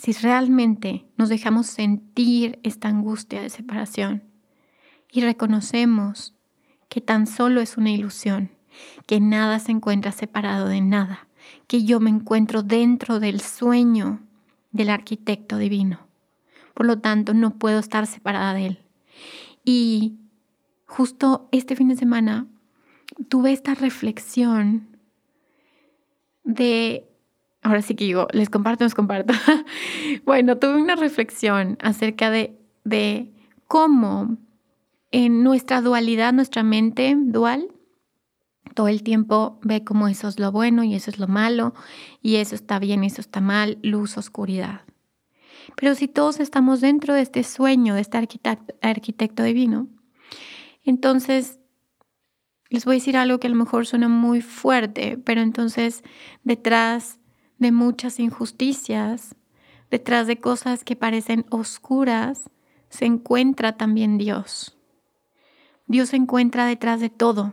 Si 0.00 0.12
realmente 0.12 1.04
nos 1.18 1.28
dejamos 1.28 1.66
sentir 1.66 2.58
esta 2.62 2.88
angustia 2.88 3.42
de 3.42 3.50
separación 3.50 4.22
y 5.12 5.20
reconocemos 5.20 6.34
que 6.88 7.02
tan 7.02 7.26
solo 7.26 7.60
es 7.60 7.76
una 7.76 7.90
ilusión, 7.90 8.50
que 9.06 9.20
nada 9.20 9.58
se 9.58 9.72
encuentra 9.72 10.10
separado 10.10 10.68
de 10.68 10.80
nada, 10.80 11.28
que 11.66 11.84
yo 11.84 12.00
me 12.00 12.08
encuentro 12.08 12.62
dentro 12.62 13.20
del 13.20 13.42
sueño 13.42 14.22
del 14.72 14.88
arquitecto 14.88 15.58
divino. 15.58 16.00
Por 16.72 16.86
lo 16.86 17.00
tanto, 17.00 17.34
no 17.34 17.58
puedo 17.58 17.78
estar 17.78 18.06
separada 18.06 18.54
de 18.54 18.66
él. 18.66 18.78
Y 19.66 20.16
justo 20.86 21.50
este 21.52 21.76
fin 21.76 21.88
de 21.88 21.96
semana 21.96 22.46
tuve 23.28 23.52
esta 23.52 23.74
reflexión 23.74 24.96
de 26.42 27.09
ahora 27.62 27.82
sí 27.82 27.94
que 27.94 28.04
digo, 28.04 28.26
les 28.32 28.50
comparto, 28.50 28.84
les 28.84 28.94
comparto. 28.94 29.34
bueno, 30.24 30.58
tuve 30.58 30.76
una 30.76 30.96
reflexión 30.96 31.76
acerca 31.80 32.30
de, 32.30 32.58
de 32.84 33.32
cómo 33.66 34.38
en 35.10 35.42
nuestra 35.42 35.80
dualidad, 35.80 36.32
nuestra 36.32 36.62
mente 36.62 37.14
dual, 37.16 37.68
todo 38.74 38.88
el 38.88 39.02
tiempo 39.02 39.58
ve 39.62 39.84
como 39.84 40.08
eso 40.08 40.28
es 40.28 40.38
lo 40.38 40.52
bueno 40.52 40.84
y 40.84 40.94
eso 40.94 41.10
es 41.10 41.18
lo 41.18 41.26
malo, 41.26 41.74
y 42.22 42.36
eso 42.36 42.54
está 42.54 42.78
bien 42.78 43.02
y 43.04 43.08
eso 43.08 43.20
está 43.20 43.40
mal, 43.40 43.78
luz, 43.82 44.16
oscuridad. 44.16 44.82
Pero 45.76 45.94
si 45.94 46.08
todos 46.08 46.40
estamos 46.40 46.80
dentro 46.80 47.14
de 47.14 47.22
este 47.22 47.44
sueño, 47.44 47.94
de 47.94 48.00
este 48.00 48.18
arquitecto, 48.18 48.74
arquitecto 48.80 49.42
divino, 49.42 49.88
entonces 50.84 51.58
les 52.70 52.84
voy 52.84 52.94
a 52.94 52.98
decir 52.98 53.16
algo 53.16 53.38
que 53.38 53.48
a 53.48 53.50
lo 53.50 53.56
mejor 53.56 53.86
suena 53.86 54.08
muy 54.08 54.40
fuerte, 54.40 55.18
pero 55.18 55.40
entonces 55.40 56.02
detrás 56.44 57.19
de 57.60 57.70
muchas 57.70 58.18
injusticias, 58.18 59.36
detrás 59.90 60.26
de 60.26 60.40
cosas 60.40 60.82
que 60.82 60.96
parecen 60.96 61.46
oscuras, 61.50 62.50
se 62.88 63.04
encuentra 63.04 63.76
también 63.76 64.18
Dios. 64.18 64.76
Dios 65.86 66.08
se 66.08 66.16
encuentra 66.16 66.66
detrás 66.66 67.00
de 67.00 67.10
todo, 67.10 67.52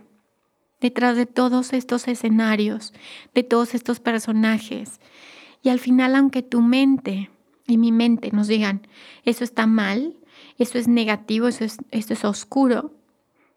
detrás 0.79 1.17
de 1.17 1.25
todos 1.25 1.73
estos 1.73 2.07
escenarios, 2.07 2.93
de 3.35 3.43
todos 3.43 3.75
estos 3.75 3.99
personajes. 3.99 4.99
Y 5.61 5.69
al 5.69 5.79
final, 5.79 6.15
aunque 6.15 6.41
tu 6.41 6.61
mente 6.61 7.29
y 7.67 7.77
mi 7.77 7.91
mente 7.91 8.31
nos 8.31 8.47
digan, 8.47 8.87
eso 9.25 9.43
está 9.43 9.67
mal, 9.67 10.15
eso 10.57 10.77
es 10.77 10.87
negativo, 10.87 11.47
eso 11.49 11.65
es, 11.65 12.25
oscuro, 12.25 12.93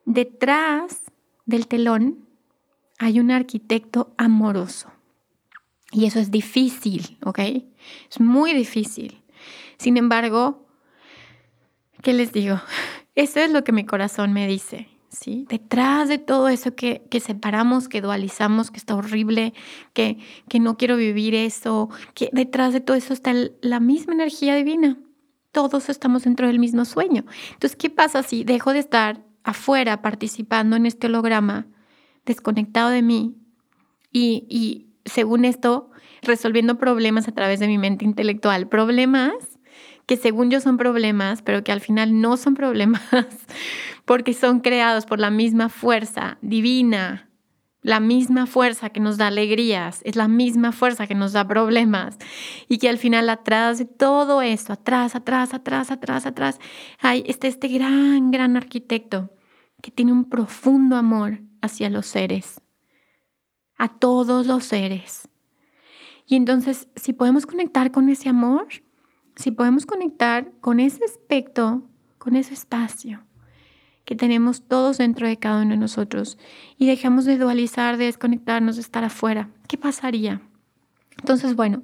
detrás 0.04 1.02
del 1.47 1.69
telón 1.69 2.26
hay 2.99 3.21
un 3.21 3.30
arquitecto 3.30 4.12
amoroso 4.16 4.90
y 5.92 6.04
eso 6.04 6.20
es 6.20 6.30
difícil, 6.30 7.18
¿ok? 7.25 7.38
Es 8.11 8.20
muy 8.20 8.54
difícil. 8.54 9.23
Sin 9.76 9.97
embargo, 9.97 10.66
¿qué 12.02 12.12
les 12.12 12.32
digo? 12.32 12.61
Eso 13.16 13.40
es 13.40 13.50
lo 13.50 13.64
que 13.64 13.73
mi 13.73 13.85
corazón 13.85 14.32
me 14.32 14.47
dice, 14.47 14.88
¿sí? 15.09 15.44
Detrás 15.49 16.09
de 16.09 16.18
todo 16.18 16.49
eso 16.49 16.75
que, 16.76 17.02
que 17.11 17.18
separamos, 17.18 17.88
que 17.88 18.00
dualizamos, 18.00 18.70
que 18.70 18.78
está 18.78 18.94
horrible, 18.94 19.52
que, 19.92 20.18
que 20.49 20.61
no 20.61 20.76
quiero 20.76 20.97
vivir 20.97 21.35
eso, 21.35 21.90
que 22.14 22.30
detrás 22.32 22.73
de 22.73 22.80
todo 22.80 22.97
eso 22.97 23.12
está 23.12 23.35
la 23.61 23.80
misma 23.80 24.14
energía 24.14 24.54
divina. 24.54 24.97
Todos 25.50 25.88
estamos 25.88 26.23
dentro 26.23 26.47
del 26.47 26.61
mismo 26.61 26.85
sueño. 26.85 27.25
Entonces, 27.52 27.76
¿qué 27.76 27.90
pasa 27.90 28.23
si 28.23 28.44
dejo 28.44 28.73
de 28.73 28.78
estar 28.78 29.25
afuera 29.42 30.00
participando 30.00 30.76
en 30.76 30.87
este 30.87 31.09
holograma, 31.09 31.66
desconectado 32.25 32.90
de 32.90 33.02
mí 33.02 33.35
y, 34.12 34.47
y 34.49 34.89
según 35.11 35.45
esto, 35.45 35.90
resolviendo 36.23 36.79
problemas 36.79 37.29
a 37.29 37.33
través 37.33 37.61
de 37.61 37.67
mi 37.67 37.79
mente 37.79 38.05
intelectual, 38.05 38.69
problemas 38.69 39.33
que 40.07 40.17
según 40.17 40.50
yo 40.50 40.61
son 40.61 40.76
problemas, 40.76 41.43
pero 41.43 41.62
que 41.62 41.73
al 41.73 41.81
final 41.81 42.21
no 42.21 42.37
son 42.37 42.55
problemas, 42.55 43.02
porque 44.05 44.35
son 44.35 44.61
creados 44.61 45.07
por 45.07 45.21
la 45.21 45.31
misma 45.31 45.69
fuerza 45.69 46.38
divina, 46.43 47.31
la 47.83 48.00
misma 48.00 48.47
fuerza 48.47 48.90
que 48.90 49.00
nos 49.00 49.17
da 49.17 49.29
alegrías, 49.29 50.00
es 50.05 50.17
la 50.17 50.29
misma 50.29 50.73
fuerza 50.73 51.07
que 51.07 51.14
nos 51.14 51.33
da 51.33 51.47
problemas 51.47 52.19
y 52.69 52.79
que 52.79 52.88
al 52.88 52.99
final 52.99 53.31
atrás 53.31 53.79
de 53.79 53.85
todo 53.85 54.43
esto, 54.43 54.73
atrás, 54.73 55.14
atrás, 55.14 55.55
atrás, 55.55 55.90
atrás, 55.90 56.26
atrás, 56.26 56.59
hay 56.99 57.23
este, 57.26 57.49
este 57.49 57.69
gran, 57.69 58.31
gran 58.31 58.57
arquitecto 58.57 59.31
que 59.81 59.90
tiene 59.90 60.12
un 60.12 60.29
profundo 60.29 60.97
amor 60.97 61.40
hacia 61.62 61.88
los 61.88 62.07
seres, 62.07 62.61
a 63.80 63.88
todos 63.88 64.46
los 64.46 64.64
seres. 64.64 65.26
Y 66.26 66.37
entonces, 66.37 66.88
si 66.96 67.14
podemos 67.14 67.46
conectar 67.46 67.90
con 67.90 68.10
ese 68.10 68.28
amor, 68.28 68.66
si 69.37 69.52
podemos 69.52 69.87
conectar 69.87 70.52
con 70.60 70.80
ese 70.80 71.02
aspecto, 71.02 71.82
con 72.18 72.37
ese 72.37 72.52
espacio, 72.52 73.25
que 74.04 74.14
tenemos 74.14 74.68
todos 74.68 74.99
dentro 74.99 75.26
de 75.26 75.38
cada 75.38 75.62
uno 75.62 75.70
de 75.70 75.78
nosotros 75.78 76.37
y 76.76 76.88
dejamos 76.88 77.25
de 77.25 77.38
dualizar, 77.38 77.96
de 77.96 78.04
desconectarnos, 78.04 78.76
de 78.76 78.82
estar 78.82 79.02
afuera, 79.02 79.49
¿qué 79.66 79.78
pasaría? 79.78 80.42
Entonces, 81.18 81.56
bueno, 81.56 81.82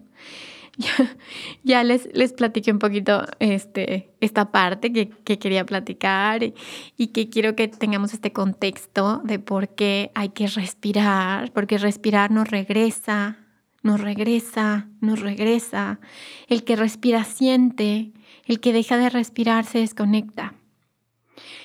ya, 1.65 1.85
les, 1.85 2.09
les 2.13 2.33
platiqué 2.33 2.71
un 2.71 2.79
poquito 2.79 3.25
este, 3.39 4.15
esta 4.21 4.51
parte 4.53 4.93
que, 4.93 5.09
quería 5.39 5.65
platicar 5.65 6.43
y, 6.43 6.55
y, 6.97 7.09
que 7.09 7.29
quiero 7.29 7.57
que 7.57 7.69
tengamos 7.69 8.13
este 8.13 8.33
contexto 8.33 9.23
de 9.25 9.39
por 9.39 9.75
qué 9.75 10.11
hay 10.15 10.31
que 10.31 10.47
respirar, 10.47 11.53
porque 11.53 11.79
respirar 11.79 12.31
nos 12.31 12.49
regresa, 12.49 13.39
nos 13.83 14.01
regresa, 14.01 14.89
nos 15.01 15.21
regresa. 15.21 16.01
El 16.49 16.65
que 16.65 16.77
respira 16.77 17.25
siente, 17.25 18.13
el 18.45 18.61
que 18.61 18.73
deja 18.73 18.99
de 18.99 19.09
respirar 19.09 19.65
se 19.65 19.79
desconecta. 19.79 20.55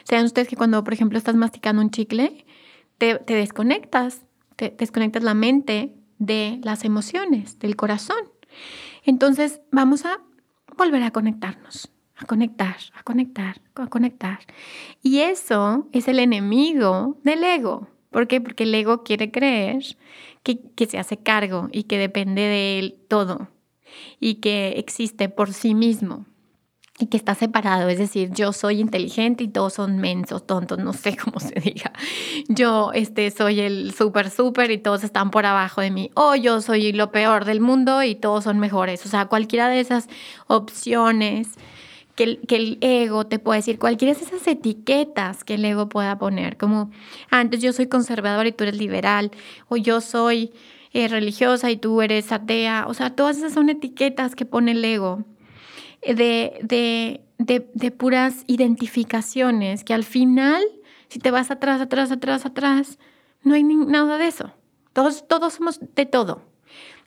Sean 0.03 0.25
ustedes 0.25 0.48
que 0.48 0.56
cuando, 0.56 0.84
por 0.84 0.94
ejemplo, 0.94 1.18
estás 1.18 1.36
masticando 1.36 1.82
un 1.82 1.91
chicle, 1.91 2.46
te, 2.98 3.20
desconectas, 3.25 4.22
te, 4.56 4.74
desconectas 4.77 5.24
la 5.24 5.34
mente 5.34 5.96
de 6.20 6.60
las 6.63 6.86
emociones, 6.86 7.60
del 7.60 7.75
corazón. 7.75 8.18
Entonces 9.03 9.62
vamos 9.72 10.05
a 10.05 10.20
volver 10.77 11.03
a 11.03 11.12
conectarnos, 11.12 11.91
a 12.15 12.25
conectar, 12.25 12.77
a 12.93 13.03
conectar, 13.03 13.62
a 13.75 13.88
conectar. 13.88 14.39
Y 15.01 15.20
eso 15.20 15.88
es 15.91 16.08
el 16.08 16.20
enemigo 16.20 17.17
del 17.24 17.43
ego. 17.43 17.88
¿Por 18.10 18.27
qué? 18.27 18.41
Porque 18.41 18.63
el 18.63 18.75
ego 18.75 19.03
quiere 19.03 19.31
creer 19.31 19.84
que, 20.43 20.60
que 20.75 20.86
se 20.86 21.00
hace 21.00 21.17
cargo 21.17 21.70
y 21.72 21.84
que 21.84 21.98
depende 21.98 22.41
de 22.41 22.79
él 22.79 23.00
todo 23.08 23.48
y 24.20 24.36
que 24.36 24.75
existe 24.77 25.29
por 25.29 25.53
sí 25.53 25.74
mismo 25.74 26.25
y 27.01 27.08
que 27.08 27.17
está 27.17 27.36
separado, 27.36 27.89
es 27.89 27.98
decir, 27.98 28.31
yo 28.34 28.53
soy 28.53 28.79
inteligente 28.79 29.43
y 29.43 29.48
todos 29.48 29.74
son 29.74 29.98
mensos, 29.98 30.46
tontos, 30.46 30.77
no 30.77 30.93
sé 30.93 31.17
cómo 31.17 31.39
se 31.39 31.60
diga. 31.60 31.91
Yo 32.48 32.91
este, 32.93 33.31
soy 33.31 33.60
el 33.60 33.93
súper, 33.93 34.29
súper 34.29 34.72
y 34.72 34.77
todos 34.77 35.03
están 35.03 35.31
por 35.31 35.46
abajo 35.46 35.81
de 35.81 35.91
mí. 35.91 36.12
O 36.15 36.36
yo 36.36 36.62
soy 36.62 36.91
lo 36.91 37.12
peor 37.12 37.46
del 37.46 37.62
mundo 37.62 38.03
y 38.03 38.15
todos 38.15 38.43
son 38.43 38.60
mejores. 38.60 39.05
O 39.05 39.10
sea, 39.10 39.25
cualquiera 39.25 39.70
de 39.70 39.79
esas 39.79 40.08
opciones 40.48 41.50
que 42.15 42.24
el, 42.24 42.41
que 42.48 42.55
el 42.58 42.77
ego 42.81 43.25
te 43.25 43.39
puede 43.39 43.60
decir, 43.60 43.79
cualquiera 43.79 44.13
de 44.13 44.24
esas 44.24 44.46
etiquetas 44.48 45.43
que 45.43 45.55
el 45.55 45.65
ego 45.65 45.89
pueda 45.89 46.17
poner, 46.17 46.58
como 46.58 46.91
antes 47.29 47.62
yo 47.62 47.74
soy 47.74 47.88
conservador 47.88 48.48
y 48.48 48.51
tú 48.51 48.65
eres 48.65 48.77
liberal, 48.77 49.31
o 49.70 49.77
yo 49.77 50.01
soy 50.01 50.51
eh, 50.93 51.08
religiosa 51.08 51.72
y 51.72 51.77
tú 51.77 52.01
eres 52.01 52.31
atea. 52.31 52.86
O 52.88 52.93
sea, 52.93 53.15
todas 53.15 53.38
esas 53.38 53.53
son 53.53 53.70
etiquetas 53.70 54.36
que 54.36 54.46
pone 54.46 54.72
el 54.72 54.84
ego 54.84 55.25
de, 56.05 57.22
de, 57.38 57.91
puras 57.91 58.43
identificaciones, 58.48 59.84
que 59.84 59.93
al 59.93 60.03
final, 60.03 60.63
si 61.08 61.20
te 61.20 61.31
vas 61.31 61.51
atrás, 61.51 61.81
atrás, 61.81 62.12
atrás, 62.12 62.46
atrás, 62.46 63.00
no 63.43 63.53
hay 63.53 63.63
nada 63.63 64.17
de 64.17 64.27
eso. 64.27 64.51
Todos, 64.93 65.27
todos 65.27 65.53
somos 65.53 65.79
de 65.96 66.05
todo. 66.05 66.41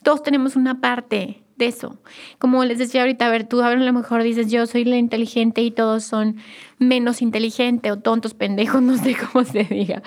Todos 0.03 0.23
tenemos 0.23 0.55
una 0.55 0.81
parte 0.81 1.43
de 1.55 1.67
eso. 1.67 1.99
Como 2.37 2.63
les 2.65 2.77
decía 2.77 3.01
ahorita, 3.01 3.27
a 3.27 3.29
ver, 3.29 3.47
tú 3.47 3.61
a 3.61 3.73
lo 3.75 3.93
mejor 3.93 4.23
dices, 4.23 4.51
yo 4.51 4.65
soy 4.67 4.85
la 4.85 4.97
inteligente 4.97 5.61
y 5.61 5.71
todos 5.71 6.03
son 6.03 6.37
menos 6.79 7.21
inteligentes 7.21 7.91
o 7.91 7.97
tontos, 7.97 8.33
pendejos, 8.33 8.81
no 8.81 8.97
sé 8.97 9.15
cómo 9.15 9.45
se 9.45 9.63
diga. 9.63 10.01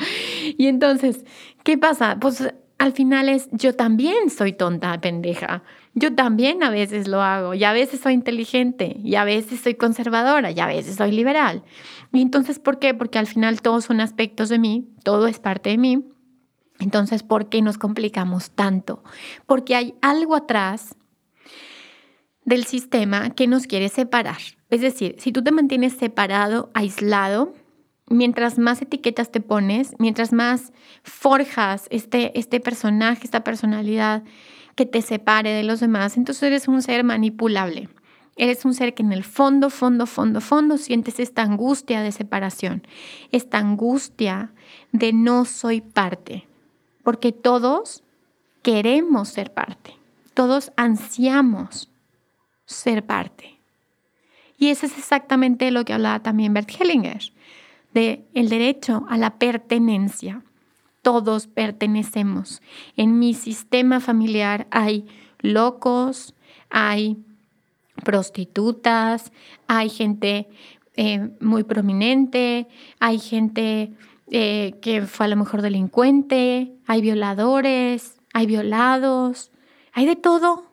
Y 0.56 0.66
entonces, 0.66 1.24
¿qué 1.64 1.78
pasa? 1.78 2.18
Pues 2.20 2.52
al 2.78 2.92
final 2.92 3.28
es, 3.28 3.48
yo 3.52 3.74
también 3.74 4.30
soy 4.30 4.52
tonta, 4.52 5.00
pendeja. 5.00 5.62
Yo 5.94 6.14
también 6.14 6.62
a 6.62 6.70
veces 6.70 7.08
lo 7.08 7.22
hago 7.22 7.54
y 7.54 7.64
a 7.64 7.72
veces 7.72 8.00
soy 8.00 8.14
inteligente 8.14 9.00
y 9.02 9.14
a 9.16 9.24
veces 9.24 9.60
soy 9.60 9.74
conservadora 9.74 10.50
y 10.50 10.60
a 10.60 10.66
veces 10.66 10.96
soy 10.96 11.12
liberal. 11.12 11.64
Y 12.12 12.22
entonces, 12.22 12.58
¿por 12.58 12.78
qué? 12.78 12.94
Porque 12.94 13.18
al 13.18 13.26
final 13.26 13.62
todos 13.62 13.86
son 13.86 14.00
aspectos 14.00 14.48
de 14.48 14.58
mí, 14.58 14.88
todo 15.02 15.26
es 15.26 15.38
parte 15.38 15.70
de 15.70 15.78
mí. 15.78 16.04
Entonces, 16.78 17.22
¿por 17.22 17.48
qué 17.48 17.62
nos 17.62 17.78
complicamos 17.78 18.50
tanto? 18.50 19.02
Porque 19.46 19.74
hay 19.74 19.94
algo 20.00 20.36
atrás 20.36 20.94
del 22.44 22.64
sistema 22.64 23.30
que 23.30 23.46
nos 23.46 23.66
quiere 23.66 23.88
separar. 23.88 24.38
Es 24.70 24.80
decir, 24.80 25.16
si 25.18 25.32
tú 25.32 25.42
te 25.42 25.52
mantienes 25.52 25.94
separado, 25.94 26.70
aislado, 26.74 27.52
mientras 28.08 28.58
más 28.58 28.80
etiquetas 28.80 29.30
te 29.30 29.40
pones, 29.40 29.94
mientras 29.98 30.32
más 30.32 30.72
forjas 31.02 31.86
este, 31.90 32.38
este 32.38 32.60
personaje, 32.60 33.20
esta 33.24 33.44
personalidad, 33.44 34.22
que 34.78 34.86
te 34.86 35.02
separe 35.02 35.50
de 35.50 35.64
los 35.64 35.80
demás, 35.80 36.16
entonces 36.16 36.44
eres 36.44 36.68
un 36.68 36.82
ser 36.82 37.02
manipulable. 37.02 37.88
Eres 38.36 38.64
un 38.64 38.74
ser 38.74 38.94
que 38.94 39.02
en 39.02 39.12
el 39.12 39.24
fondo, 39.24 39.70
fondo, 39.70 40.06
fondo, 40.06 40.40
fondo 40.40 40.78
sientes 40.78 41.18
esta 41.18 41.42
angustia 41.42 42.00
de 42.00 42.12
separación, 42.12 42.86
esta 43.32 43.58
angustia 43.58 44.52
de 44.92 45.12
no 45.12 45.46
soy 45.46 45.80
parte, 45.80 46.46
porque 47.02 47.32
todos 47.32 48.04
queremos 48.62 49.30
ser 49.30 49.52
parte, 49.52 49.96
todos 50.32 50.70
ansiamos 50.76 51.90
ser 52.64 53.04
parte. 53.04 53.58
Y 54.58 54.68
eso 54.68 54.86
es 54.86 54.96
exactamente 54.96 55.72
lo 55.72 55.84
que 55.84 55.92
hablaba 55.92 56.20
también 56.20 56.54
Bert 56.54 56.70
Hellinger, 56.70 57.32
de 57.94 58.24
el 58.32 58.48
derecho 58.48 59.06
a 59.08 59.18
la 59.18 59.38
pertenencia 59.40 60.44
todos 61.08 61.46
pertenecemos. 61.46 62.60
En 62.94 63.18
mi 63.18 63.32
sistema 63.32 63.98
familiar 63.98 64.66
hay 64.70 65.06
locos, 65.40 66.34
hay 66.68 67.16
prostitutas, 68.04 69.32
hay 69.68 69.88
gente 69.88 70.50
eh, 70.96 71.30
muy 71.40 71.64
prominente, 71.64 72.68
hay 73.00 73.18
gente 73.18 73.94
eh, 74.30 74.74
que 74.82 75.06
fue 75.06 75.24
a 75.24 75.28
lo 75.30 75.36
mejor 75.36 75.62
delincuente, 75.62 76.74
hay 76.86 77.00
violadores, 77.00 78.20
hay 78.34 78.44
violados, 78.44 79.50
hay 79.94 80.04
de 80.04 80.16
todo. 80.16 80.70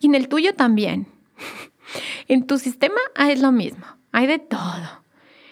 Y 0.00 0.06
en 0.06 0.16
el 0.16 0.26
tuyo 0.26 0.56
también. 0.56 1.06
en 2.26 2.48
tu 2.48 2.58
sistema 2.58 3.00
es 3.16 3.40
lo 3.40 3.52
mismo, 3.52 3.86
hay 4.10 4.26
de 4.26 4.40
todo. 4.40 5.04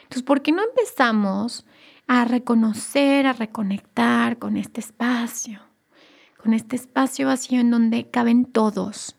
Entonces, 0.03 0.25
¿por 0.25 0.43
qué 0.43 0.51
no 0.51 0.65
empezamos 0.65 1.65
a 2.07 2.25
reconocer, 2.25 3.27
a 3.27 3.33
reconectar 3.33 4.38
con 4.38 4.57
este 4.57 4.81
espacio, 4.81 5.61
con 6.42 6.55
este 6.55 6.77
espacio 6.77 7.27
vacío 7.27 7.61
en 7.61 7.71
donde 7.71 8.09
caben 8.11 8.45
todos. 8.45 9.16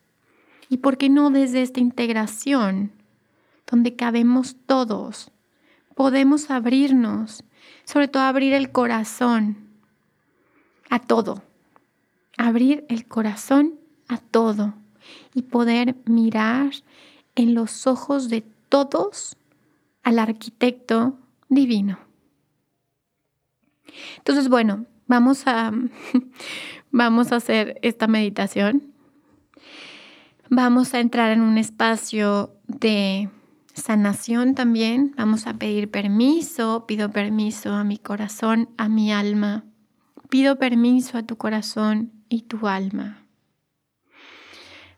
¿Y 0.70 0.78
por 0.78 0.98
qué 0.98 1.10
no 1.10 1.30
desde 1.30 1.62
esta 1.62 1.80
integración, 1.80 2.92
donde 3.70 3.96
cabemos 3.96 4.56
todos, 4.66 5.32
podemos 5.96 6.50
abrirnos, 6.50 7.44
sobre 7.84 8.08
todo 8.08 8.24
abrir 8.24 8.54
el 8.54 8.72
corazón 8.72 9.58
a 10.90 11.00
todo, 11.00 11.44
abrir 12.38 12.86
el 12.88 13.08
corazón 13.08 13.80
a 14.08 14.18
todo 14.18 14.74
y 15.34 15.44
poder 15.44 15.96
mirar 16.06 16.72
en 17.36 17.54
los 17.54 17.88
ojos 17.88 18.30
de 18.30 18.42
todos 18.70 19.38
al 20.04 20.20
arquitecto 20.20 21.18
divino. 21.50 22.07
Entonces, 24.18 24.50
bueno, 24.50 24.86
vamos 25.08 25.48
a, 25.48 25.72
vamos 26.92 27.32
a 27.32 27.38
hacer 27.38 27.80
esta 27.82 28.08
meditación. 28.08 28.94
Vamos 30.50 30.94
a 30.94 31.00
entrar 31.00 31.32
en 31.32 31.42
un 31.42 31.58
espacio 31.58 32.56
de 32.68 33.30
sanación 33.74 34.56
también. 34.56 35.14
Vamos 35.18 35.46
a 35.48 35.54
pedir 35.56 35.92
permiso. 35.92 36.86
Pido 36.88 37.12
permiso 37.12 37.74
a 37.74 37.84
mi 37.84 37.98
corazón, 37.98 38.70
a 38.78 38.88
mi 38.88 39.12
alma. 39.12 39.66
Pido 40.30 40.58
permiso 40.58 41.18
a 41.18 41.24
tu 41.24 41.38
corazón 41.38 42.12
y 42.30 42.44
tu 42.44 42.68
alma. 42.68 43.24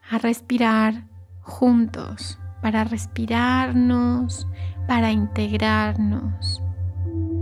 A 0.10 0.18
respirar 0.18 1.06
juntos, 1.42 2.40
para 2.62 2.84
respirarnos, 2.84 4.48
para 4.88 5.12
integrarnos 5.12 6.62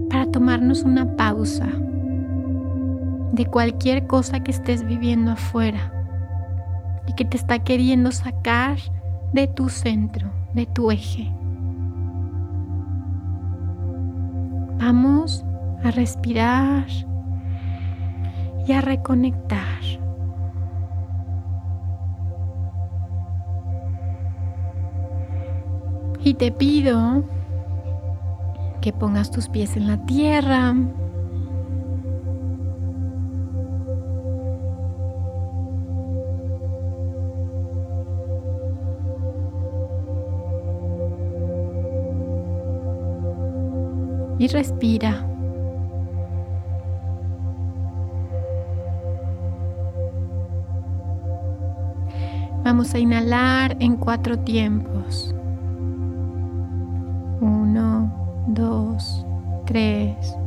para 0.10 0.26
tomarnos 0.32 0.84
una 0.84 1.16
pausa 1.16 1.68
de 3.32 3.46
cualquier 3.46 4.08
cosa 4.08 4.42
que 4.42 4.52
estés 4.52 4.86
viviendo 4.86 5.32
afuera 5.32 5.92
y 7.08 7.14
que 7.14 7.26
te 7.26 7.38
está 7.38 7.60
queriendo 7.60 8.12
sacar 8.12 8.78
de 9.34 9.48
tu 9.48 9.70
centro, 9.70 10.30
de 10.54 10.66
tu 10.66 10.92
eje. 10.92 11.32
Vamos 14.80 15.46
a 15.84 15.92
respirar 15.92 16.86
y 18.68 18.72
a 18.74 18.82
reconectar. 18.82 19.66
Y 26.24 26.34
te 26.34 26.52
pido 26.52 27.24
que 28.82 28.94
pongas 28.94 29.32
tus 29.32 29.50
pies 29.50 29.76
en 29.76 29.88
la 29.88 29.98
tierra. 30.06 30.76
Y 44.40 44.48
respira. 44.48 45.26
Vamos 52.64 52.94
a 52.94 53.00
inhalar 53.00 53.78
en 53.80 53.96
cuatro 53.96 54.38
tiempos. 54.40 55.34
Uno, 58.48 58.56
dos, 58.56 59.26
tres, 59.66 60.38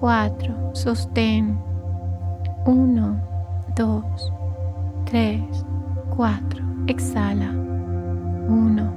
cuatro. 0.00 0.54
Sostén. 0.74 1.58
Uno, 2.66 3.16
dos, 3.76 4.32
tres, 5.04 5.42
cuatro. 6.16 6.64
Exhala. 6.86 7.50
Uno, 8.48 8.92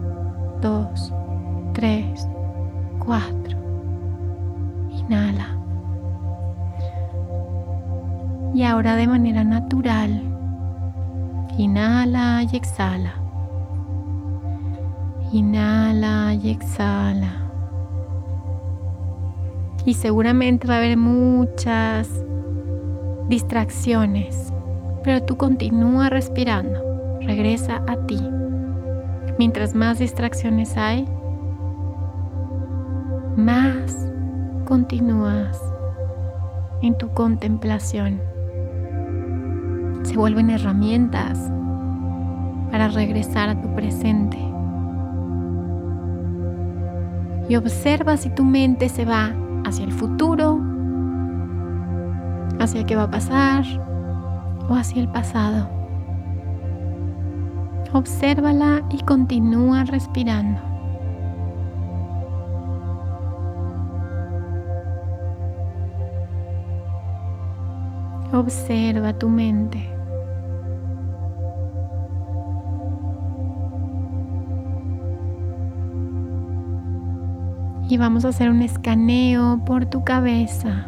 dos, 0.61 1.13
tres, 1.73 2.27
cuatro. 2.99 3.57
Inhala. 4.91 5.57
Y 8.53 8.63
ahora 8.63 8.95
de 8.95 9.07
manera 9.07 9.43
natural 9.43 10.31
Inhala 11.57 12.43
y 12.43 12.55
exhala. 12.55 13.13
Inhala 15.31 16.33
y 16.33 16.49
exhala. 16.49 17.40
Y 19.85 19.95
seguramente 19.95 20.67
va 20.67 20.75
a 20.75 20.77
haber 20.77 20.97
muchas 20.97 22.09
distracciones, 23.27 24.53
pero 25.03 25.23
tú 25.23 25.37
continúa 25.37 26.09
respirando. 26.09 27.19
Regresa 27.21 27.83
a 27.87 27.95
ti. 28.05 28.19
Mientras 29.37 29.73
más 29.73 29.99
distracciones 29.99 30.77
hay, 30.77 31.07
más 33.35 34.09
continúas 34.65 35.59
en 36.81 36.97
tu 36.97 37.09
contemplación 37.13 38.31
se 40.03 40.17
vuelven 40.17 40.49
herramientas 40.49 41.39
para 42.71 42.87
regresar 42.87 43.49
a 43.49 43.61
tu 43.61 43.73
presente. 43.75 44.37
Y 47.49 47.55
observa 47.55 48.17
si 48.17 48.29
tu 48.29 48.43
mente 48.43 48.89
se 48.89 49.05
va 49.05 49.31
hacia 49.71 49.85
el 49.85 49.93
futuro, 49.93 50.59
hacia 52.59 52.85
qué 52.85 52.97
va 52.97 53.03
a 53.03 53.09
pasar 53.09 53.63
o 54.67 54.75
hacia 54.75 55.01
el 55.01 55.07
pasado. 55.07 55.69
Obsérvala 57.93 58.83
y 58.89 58.99
continúa 59.03 59.85
respirando. 59.85 60.59
Observa 68.33 69.13
tu 69.13 69.29
mente. 69.29 69.90
Y 77.91 77.97
vamos 77.97 78.23
a 78.23 78.29
hacer 78.29 78.49
un 78.49 78.61
escaneo 78.61 79.59
por 79.65 79.85
tu 79.85 80.05
cabeza. 80.05 80.87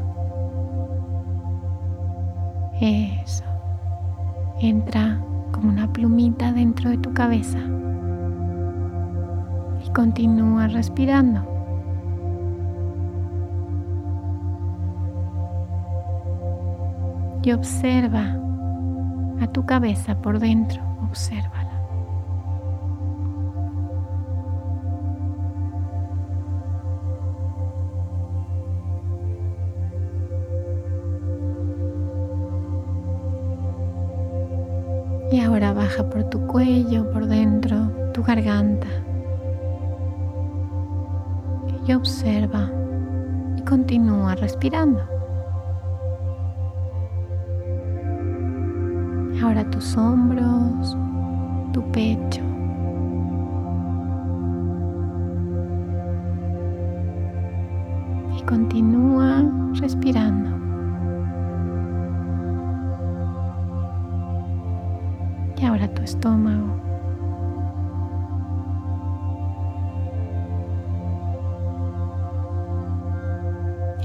Eso. 2.80 3.44
Entra 4.62 5.20
como 5.52 5.68
una 5.68 5.92
plumita 5.92 6.54
dentro 6.54 6.92
de 6.92 6.98
tu 7.00 7.14
cabeza. 7.14 7.60
Y 9.86 9.90
continúa 9.90 10.68
respirando. 10.70 11.52
y 17.46 17.52
observa 17.52 18.40
a 19.42 19.48
tu 19.48 19.66
cabeza 19.66 20.16
por 20.22 20.40
dentro, 20.40 20.82
obsérvala. 21.10 21.63
Por 36.02 36.24
tu 36.24 36.40
cuello, 36.48 37.10
por 37.12 37.28
dentro, 37.28 37.92
tu 38.14 38.24
garganta. 38.24 38.88
Y 41.86 41.94
observa 41.94 42.72
y 43.58 43.62
continúa 43.62 44.34
respirando. 44.36 45.02
Ahora 49.44 49.70
tus 49.70 49.96
hombros, 49.96 50.98
tu 51.74 51.84
pecho. 51.92 52.42
Y 58.36 58.42
continúa 58.44 59.44
respirando. 59.80 60.63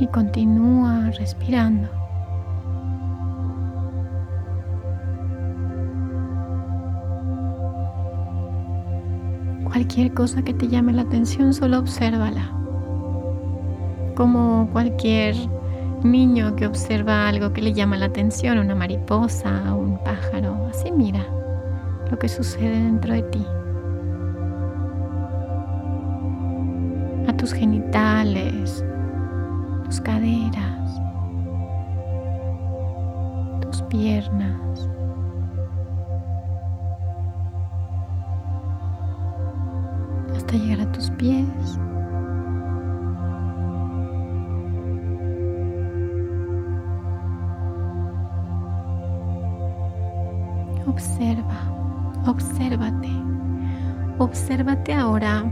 Y 0.01 0.07
continúa 0.09 1.13
respirando. 1.13 1.89
Cualquier 9.63 10.13
cosa 10.13 10.43
que 10.43 10.55
te 10.55 10.67
llame 10.67 10.93
la 10.95 11.03
atención, 11.03 11.55
solo 11.55 11.79
obsérvala. 11.79 12.51
Como 14.17 14.69
cualquier 14.73 15.37
niño 16.03 16.57
que 16.57 16.67
observa 16.67 17.29
algo 17.29 17.53
que 17.53 17.63
le 17.63 17.73
llama 17.75 17.97
la 17.97 18.07
atención, 18.07 18.59
una 18.59 18.75
mariposa, 18.75 19.73
un 19.73 19.99
pájaro, 20.03 20.67
así 20.69 20.91
mira 20.91 21.38
lo 22.11 22.19
que 22.19 22.29
sucede 22.29 22.71
dentro 22.71 23.15
de 23.15 23.23
ti. 23.25 23.47
A 27.27 27.37
tus 27.37 27.53
genitales, 27.53 28.85
tus 29.85 30.01
caderas, 30.01 31.01
tus 33.61 33.83
piernas, 33.83 34.89
llegar 40.57 40.81
a 40.81 40.93
tus 40.93 41.11
pies. 41.11 41.47
Observa, 50.87 51.88
obsérvate, 52.29 53.11
obsérvate 54.19 54.93
ahora 54.93 55.45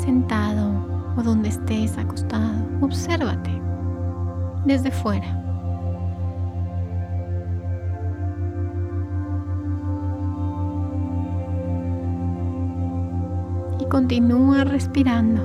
sentado 0.00 1.14
o 1.16 1.22
donde 1.22 1.48
estés 1.48 1.96
acostado, 1.98 2.64
obsérvate 2.80 3.50
desde 4.64 4.90
fuera. 4.90 5.38
continúa 13.88 14.64
respirando. 14.64 15.42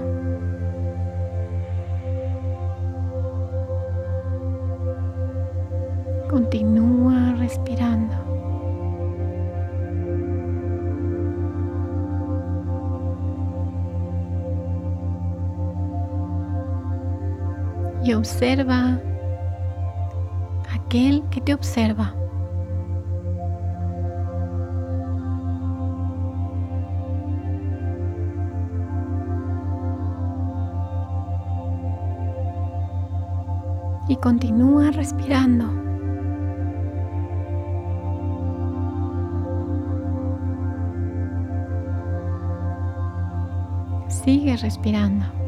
Continúa 6.29 7.35
respirando. 7.39 7.92
Observa 18.23 19.01
aquel 20.73 21.27
que 21.29 21.41
te 21.41 21.53
observa. 21.53 22.15
Y 34.07 34.15
continúa 34.15 34.91
respirando. 34.91 35.65
Sigue 44.07 44.55
respirando. 44.55 45.42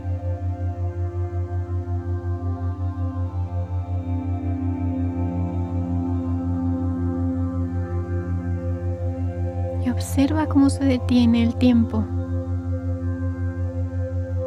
Observa 9.95 10.45
cómo 10.45 10.69
se 10.69 10.83
detiene 10.83 11.41
el 11.41 11.55
tiempo, 11.55 12.03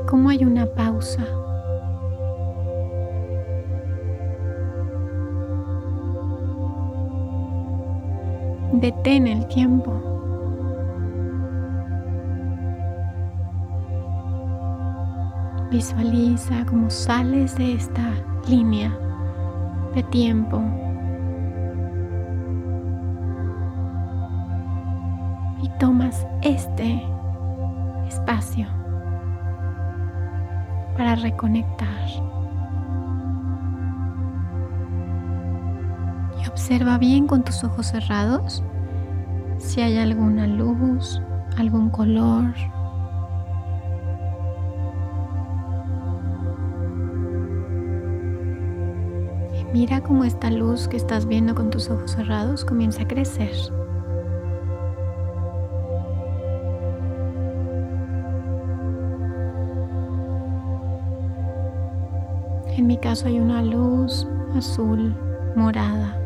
cómo 0.07 0.29
hay 0.29 0.45
una 0.45 0.67
pausa. 0.67 1.25
Detén 8.75 9.27
el 9.27 9.47
tiempo. 9.49 9.95
Visualiza 15.71 16.67
cómo 16.67 16.91
sales 16.91 17.57
de 17.57 17.73
esta 17.73 18.13
línea 18.47 18.95
de 19.95 20.03
tiempo 20.05 20.63
reconectar. 31.19 32.09
Y 36.43 36.49
observa 36.49 36.99
bien 36.99 37.27
con 37.27 37.45
tus 37.45 37.65
ojos 37.65 37.87
cerrados 37.87 38.63
si 39.59 39.81
hay 39.81 39.99
alguna 39.99 40.47
luz, 40.47 41.21
algún 41.57 41.91
color 41.91 42.55
Mira 49.73 50.01
cómo 50.03 50.25
esta 50.25 50.51
luz 50.51 50.89
que 50.89 50.97
estás 50.97 51.27
viendo 51.27 51.55
con 51.55 51.69
tus 51.69 51.91
ojos 51.91 52.13
cerrados 52.13 52.65
comienza 52.65 53.03
a 53.03 53.09
crecer. 53.09 53.53
Mi 62.89 62.97
caso 62.97 63.27
hay 63.27 63.39
una 63.39 63.61
luz 63.61 64.27
azul, 64.57 65.15
morada. 65.55 66.19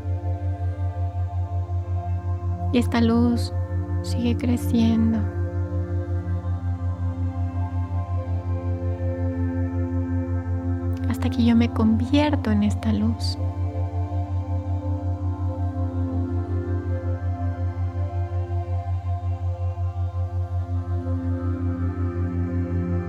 Y 2.72 2.78
esta 2.78 3.00
luz 3.00 3.52
sigue 4.02 4.36
creciendo. 4.36 5.18
hasta 11.08 11.28
que 11.28 11.44
yo 11.44 11.54
me 11.54 11.68
convierto 11.68 12.50
en 12.50 12.62
esta 12.62 12.92
luz. 12.92 13.36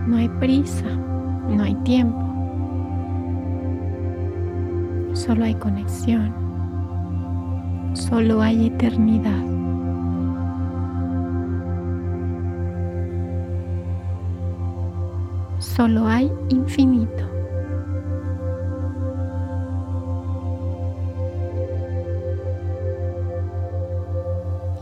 No 0.05 0.17
hay 0.17 0.29
prisa, 0.39 0.85
no 1.47 1.63
hay 1.63 1.73
tiempo, 1.75 2.32
solo 5.25 5.45
hay 5.45 5.55
conexión, 5.55 6.33
solo 7.93 8.41
hay 8.41 8.67
eternidad. 8.67 9.43
Solo 15.59 16.07
hay 16.07 16.31
infinito. 16.49 17.33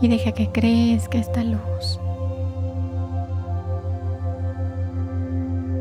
y 0.02 0.08
deja 0.08 0.32
que 0.32 0.50
crezca 0.50 1.18
esta 1.18 1.44
luz. 1.44 2.00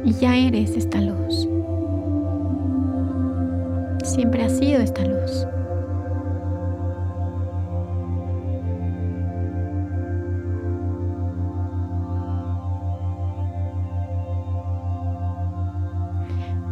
Y 0.06 0.14
ya 0.14 0.36
eres 0.36 0.78
esta 0.78 1.02
luz. 1.02 1.51
Siempre 4.14 4.44
has 4.44 4.58
sido 4.58 4.82
esta 4.82 5.04
luz. 5.06 5.48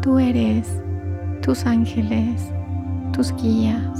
Tú 0.01 0.19
eres 0.19 0.81
tus 1.41 1.65
ángeles, 1.65 2.51
tus 3.13 3.33
guías, 3.35 3.99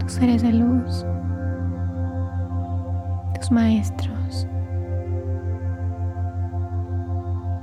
tus 0.00 0.12
seres 0.12 0.42
de 0.42 0.52
luz 0.52 1.04
maestros. 3.50 4.46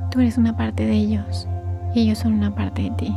Tú 0.10 0.20
eres 0.20 0.38
una 0.38 0.56
parte 0.56 0.86
de 0.86 0.94
ellos 0.94 1.48
y 1.94 2.02
ellos 2.02 2.20
son 2.20 2.34
una 2.34 2.54
parte 2.54 2.84
de 2.84 2.92
ti. 2.92 3.16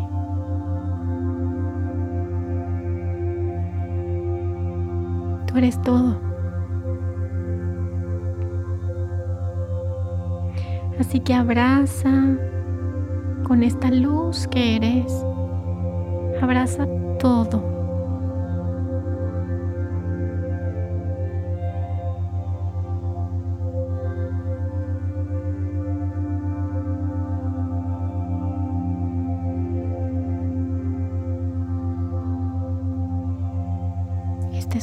Eres 5.54 5.80
todo. 5.82 6.16
Así 10.98 11.20
que 11.20 11.34
abraza 11.34 12.36
con 13.44 13.62
esta 13.62 13.90
luz 13.90 14.46
que 14.48 14.76
eres. 14.76 15.24
Abraza 16.40 16.86
todo. 17.18 17.73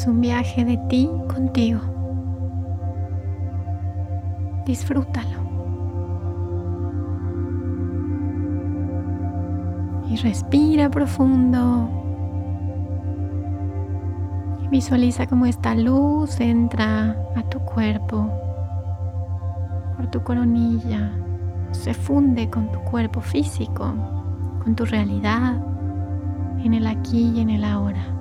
Es 0.01 0.07
un 0.07 0.19
viaje 0.19 0.65
de 0.65 0.77
ti 0.89 1.07
contigo. 1.31 1.79
Disfrútalo. 4.65 5.39
Y 10.09 10.15
respira 10.15 10.89
profundo. 10.89 11.87
Y 14.63 14.69
visualiza 14.69 15.27
cómo 15.27 15.45
esta 15.45 15.75
luz 15.75 16.39
entra 16.39 17.15
a 17.35 17.43
tu 17.43 17.59
cuerpo, 17.59 18.27
por 19.95 20.07
tu 20.07 20.23
coronilla, 20.23 21.11
se 21.73 21.93
funde 21.93 22.49
con 22.49 22.71
tu 22.71 22.79
cuerpo 22.79 23.21
físico, 23.21 23.93
con 24.63 24.75
tu 24.75 24.83
realidad, 24.83 25.63
en 26.63 26.73
el 26.73 26.87
aquí 26.87 27.33
y 27.35 27.41
en 27.41 27.51
el 27.51 27.63
ahora. 27.63 28.20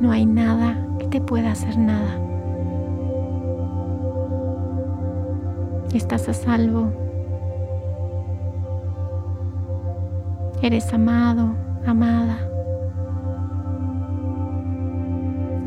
No 0.00 0.10
hay 0.10 0.24
nada 0.24 0.78
que 0.98 1.06
te 1.08 1.20
pueda 1.20 1.52
hacer 1.52 1.76
nada. 1.76 2.18
Estás 5.92 6.28
a 6.28 6.32
salvo. 6.32 6.90
Eres 10.62 10.92
amado, 10.94 11.54
amada. 11.86 12.38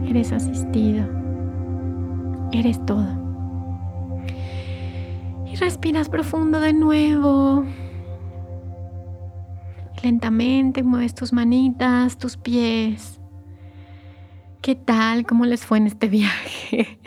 Eres 0.07 0.31
asistido. 0.31 1.05
Eres 2.51 2.83
todo. 2.85 3.05
Y 5.45 5.55
respiras 5.55 6.09
profundo 6.09 6.59
de 6.59 6.73
nuevo. 6.73 7.65
Lentamente 10.01 10.83
mueves 10.83 11.13
tus 11.13 11.33
manitas, 11.33 12.17
tus 12.17 12.35
pies. 12.37 13.22
¿Qué 14.63 14.75
tal? 14.75 15.25
¿Cómo 15.25 15.45
les 15.45 15.65
fue 15.65 15.77
en 15.77 15.87
este 15.87 16.07
viaje? 16.07 16.97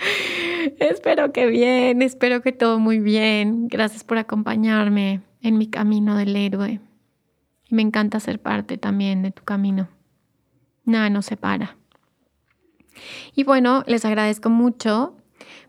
espero 0.80 1.34
que 1.34 1.46
bien, 1.46 2.00
espero 2.00 2.40
que 2.40 2.52
todo 2.52 2.78
muy 2.78 2.98
bien. 2.98 3.68
Gracias 3.68 4.04
por 4.04 4.16
acompañarme 4.16 5.20
en 5.42 5.58
mi 5.58 5.68
camino 5.68 6.16
del 6.16 6.34
héroe. 6.34 6.80
Y 7.68 7.74
me 7.74 7.82
encanta 7.82 8.20
ser 8.20 8.40
parte 8.40 8.78
también 8.78 9.20
de 9.20 9.32
tu 9.32 9.44
camino. 9.44 9.90
Nada 10.86 11.10
nos 11.10 11.26
separa. 11.26 11.76
Y 13.34 13.44
bueno, 13.44 13.84
les 13.86 14.06
agradezco 14.06 14.48
mucho 14.48 15.18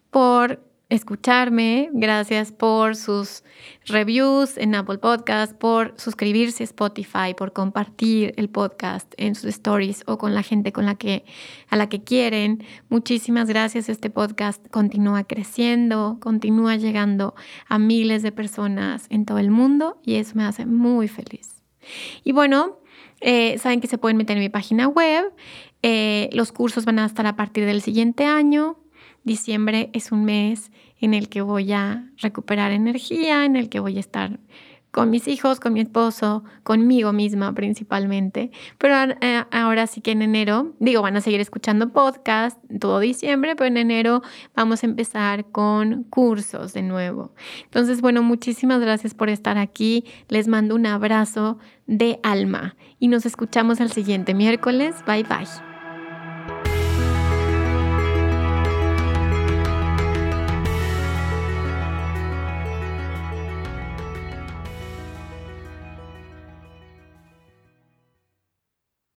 por 0.09 0.63
escucharme, 0.91 1.89
gracias 1.93 2.51
por 2.51 2.97
sus 2.97 3.45
reviews 3.85 4.57
en 4.57 4.75
Apple 4.75 4.97
Podcast, 4.97 5.53
por 5.53 5.93
suscribirse 5.97 6.63
a 6.63 6.65
Spotify, 6.65 7.33
por 7.35 7.53
compartir 7.53 8.33
el 8.35 8.49
podcast 8.49 9.13
en 9.15 9.35
sus 9.35 9.45
stories 9.51 10.03
o 10.05 10.17
con 10.17 10.35
la 10.35 10.43
gente 10.43 10.73
con 10.73 10.85
la 10.85 10.95
que 10.95 11.23
a 11.69 11.77
la 11.77 11.87
que 11.87 12.03
quieren. 12.03 12.65
Muchísimas 12.89 13.47
gracias. 13.47 13.87
Este 13.87 14.09
podcast 14.09 14.67
continúa 14.69 15.23
creciendo, 15.23 16.17
continúa 16.19 16.75
llegando 16.75 17.35
a 17.69 17.79
miles 17.79 18.21
de 18.21 18.33
personas 18.33 19.05
en 19.09 19.25
todo 19.25 19.37
el 19.37 19.49
mundo 19.49 20.01
y 20.03 20.15
eso 20.15 20.33
me 20.35 20.43
hace 20.43 20.65
muy 20.65 21.07
feliz. 21.07 21.63
Y 22.25 22.33
bueno, 22.33 22.79
eh, 23.21 23.57
saben 23.59 23.79
que 23.79 23.87
se 23.87 23.97
pueden 23.97 24.17
meter 24.17 24.35
en 24.35 24.43
mi 24.43 24.49
página 24.49 24.89
web. 24.89 25.31
Eh, 25.83 26.29
los 26.33 26.51
cursos 26.51 26.83
van 26.83 26.99
a 26.99 27.05
estar 27.05 27.25
a 27.27 27.37
partir 27.37 27.65
del 27.65 27.81
siguiente 27.81 28.25
año. 28.25 28.80
Diciembre 29.23 29.89
es 29.93 30.11
un 30.11 30.25
mes 30.25 30.71
en 30.99 31.13
el 31.13 31.29
que 31.29 31.41
voy 31.41 31.71
a 31.71 32.09
recuperar 32.17 32.71
energía, 32.71 33.45
en 33.45 33.55
el 33.55 33.69
que 33.69 33.79
voy 33.79 33.97
a 33.97 33.99
estar 33.99 34.39
con 34.91 35.09
mis 35.09 35.27
hijos, 35.27 35.59
con 35.59 35.73
mi 35.73 35.79
esposo, 35.79 36.43
conmigo 36.63 37.13
misma 37.13 37.53
principalmente. 37.53 38.51
Pero 38.77 39.15
eh, 39.21 39.43
ahora 39.51 39.87
sí 39.87 40.01
que 40.01 40.11
en 40.11 40.21
enero, 40.21 40.73
digo, 40.79 41.01
van 41.01 41.15
a 41.15 41.21
seguir 41.21 41.39
escuchando 41.39 41.91
podcast 41.91 42.59
todo 42.79 42.99
diciembre, 42.99 43.55
pero 43.55 43.67
en 43.67 43.77
enero 43.77 44.21
vamos 44.55 44.83
a 44.83 44.85
empezar 44.85 45.45
con 45.45 46.03
cursos 46.03 46.73
de 46.73 46.81
nuevo. 46.81 47.33
Entonces, 47.63 48.01
bueno, 48.01 48.21
muchísimas 48.21 48.81
gracias 48.81 49.13
por 49.13 49.29
estar 49.29 49.57
aquí. 49.57 50.05
Les 50.27 50.47
mando 50.47 50.75
un 50.75 50.85
abrazo 50.85 51.57
de 51.87 52.19
alma 52.21 52.75
y 52.99 53.07
nos 53.07 53.25
escuchamos 53.25 53.79
el 53.79 53.91
siguiente 53.91 54.33
miércoles. 54.33 54.95
Bye 55.07 55.23
bye. 55.23 55.70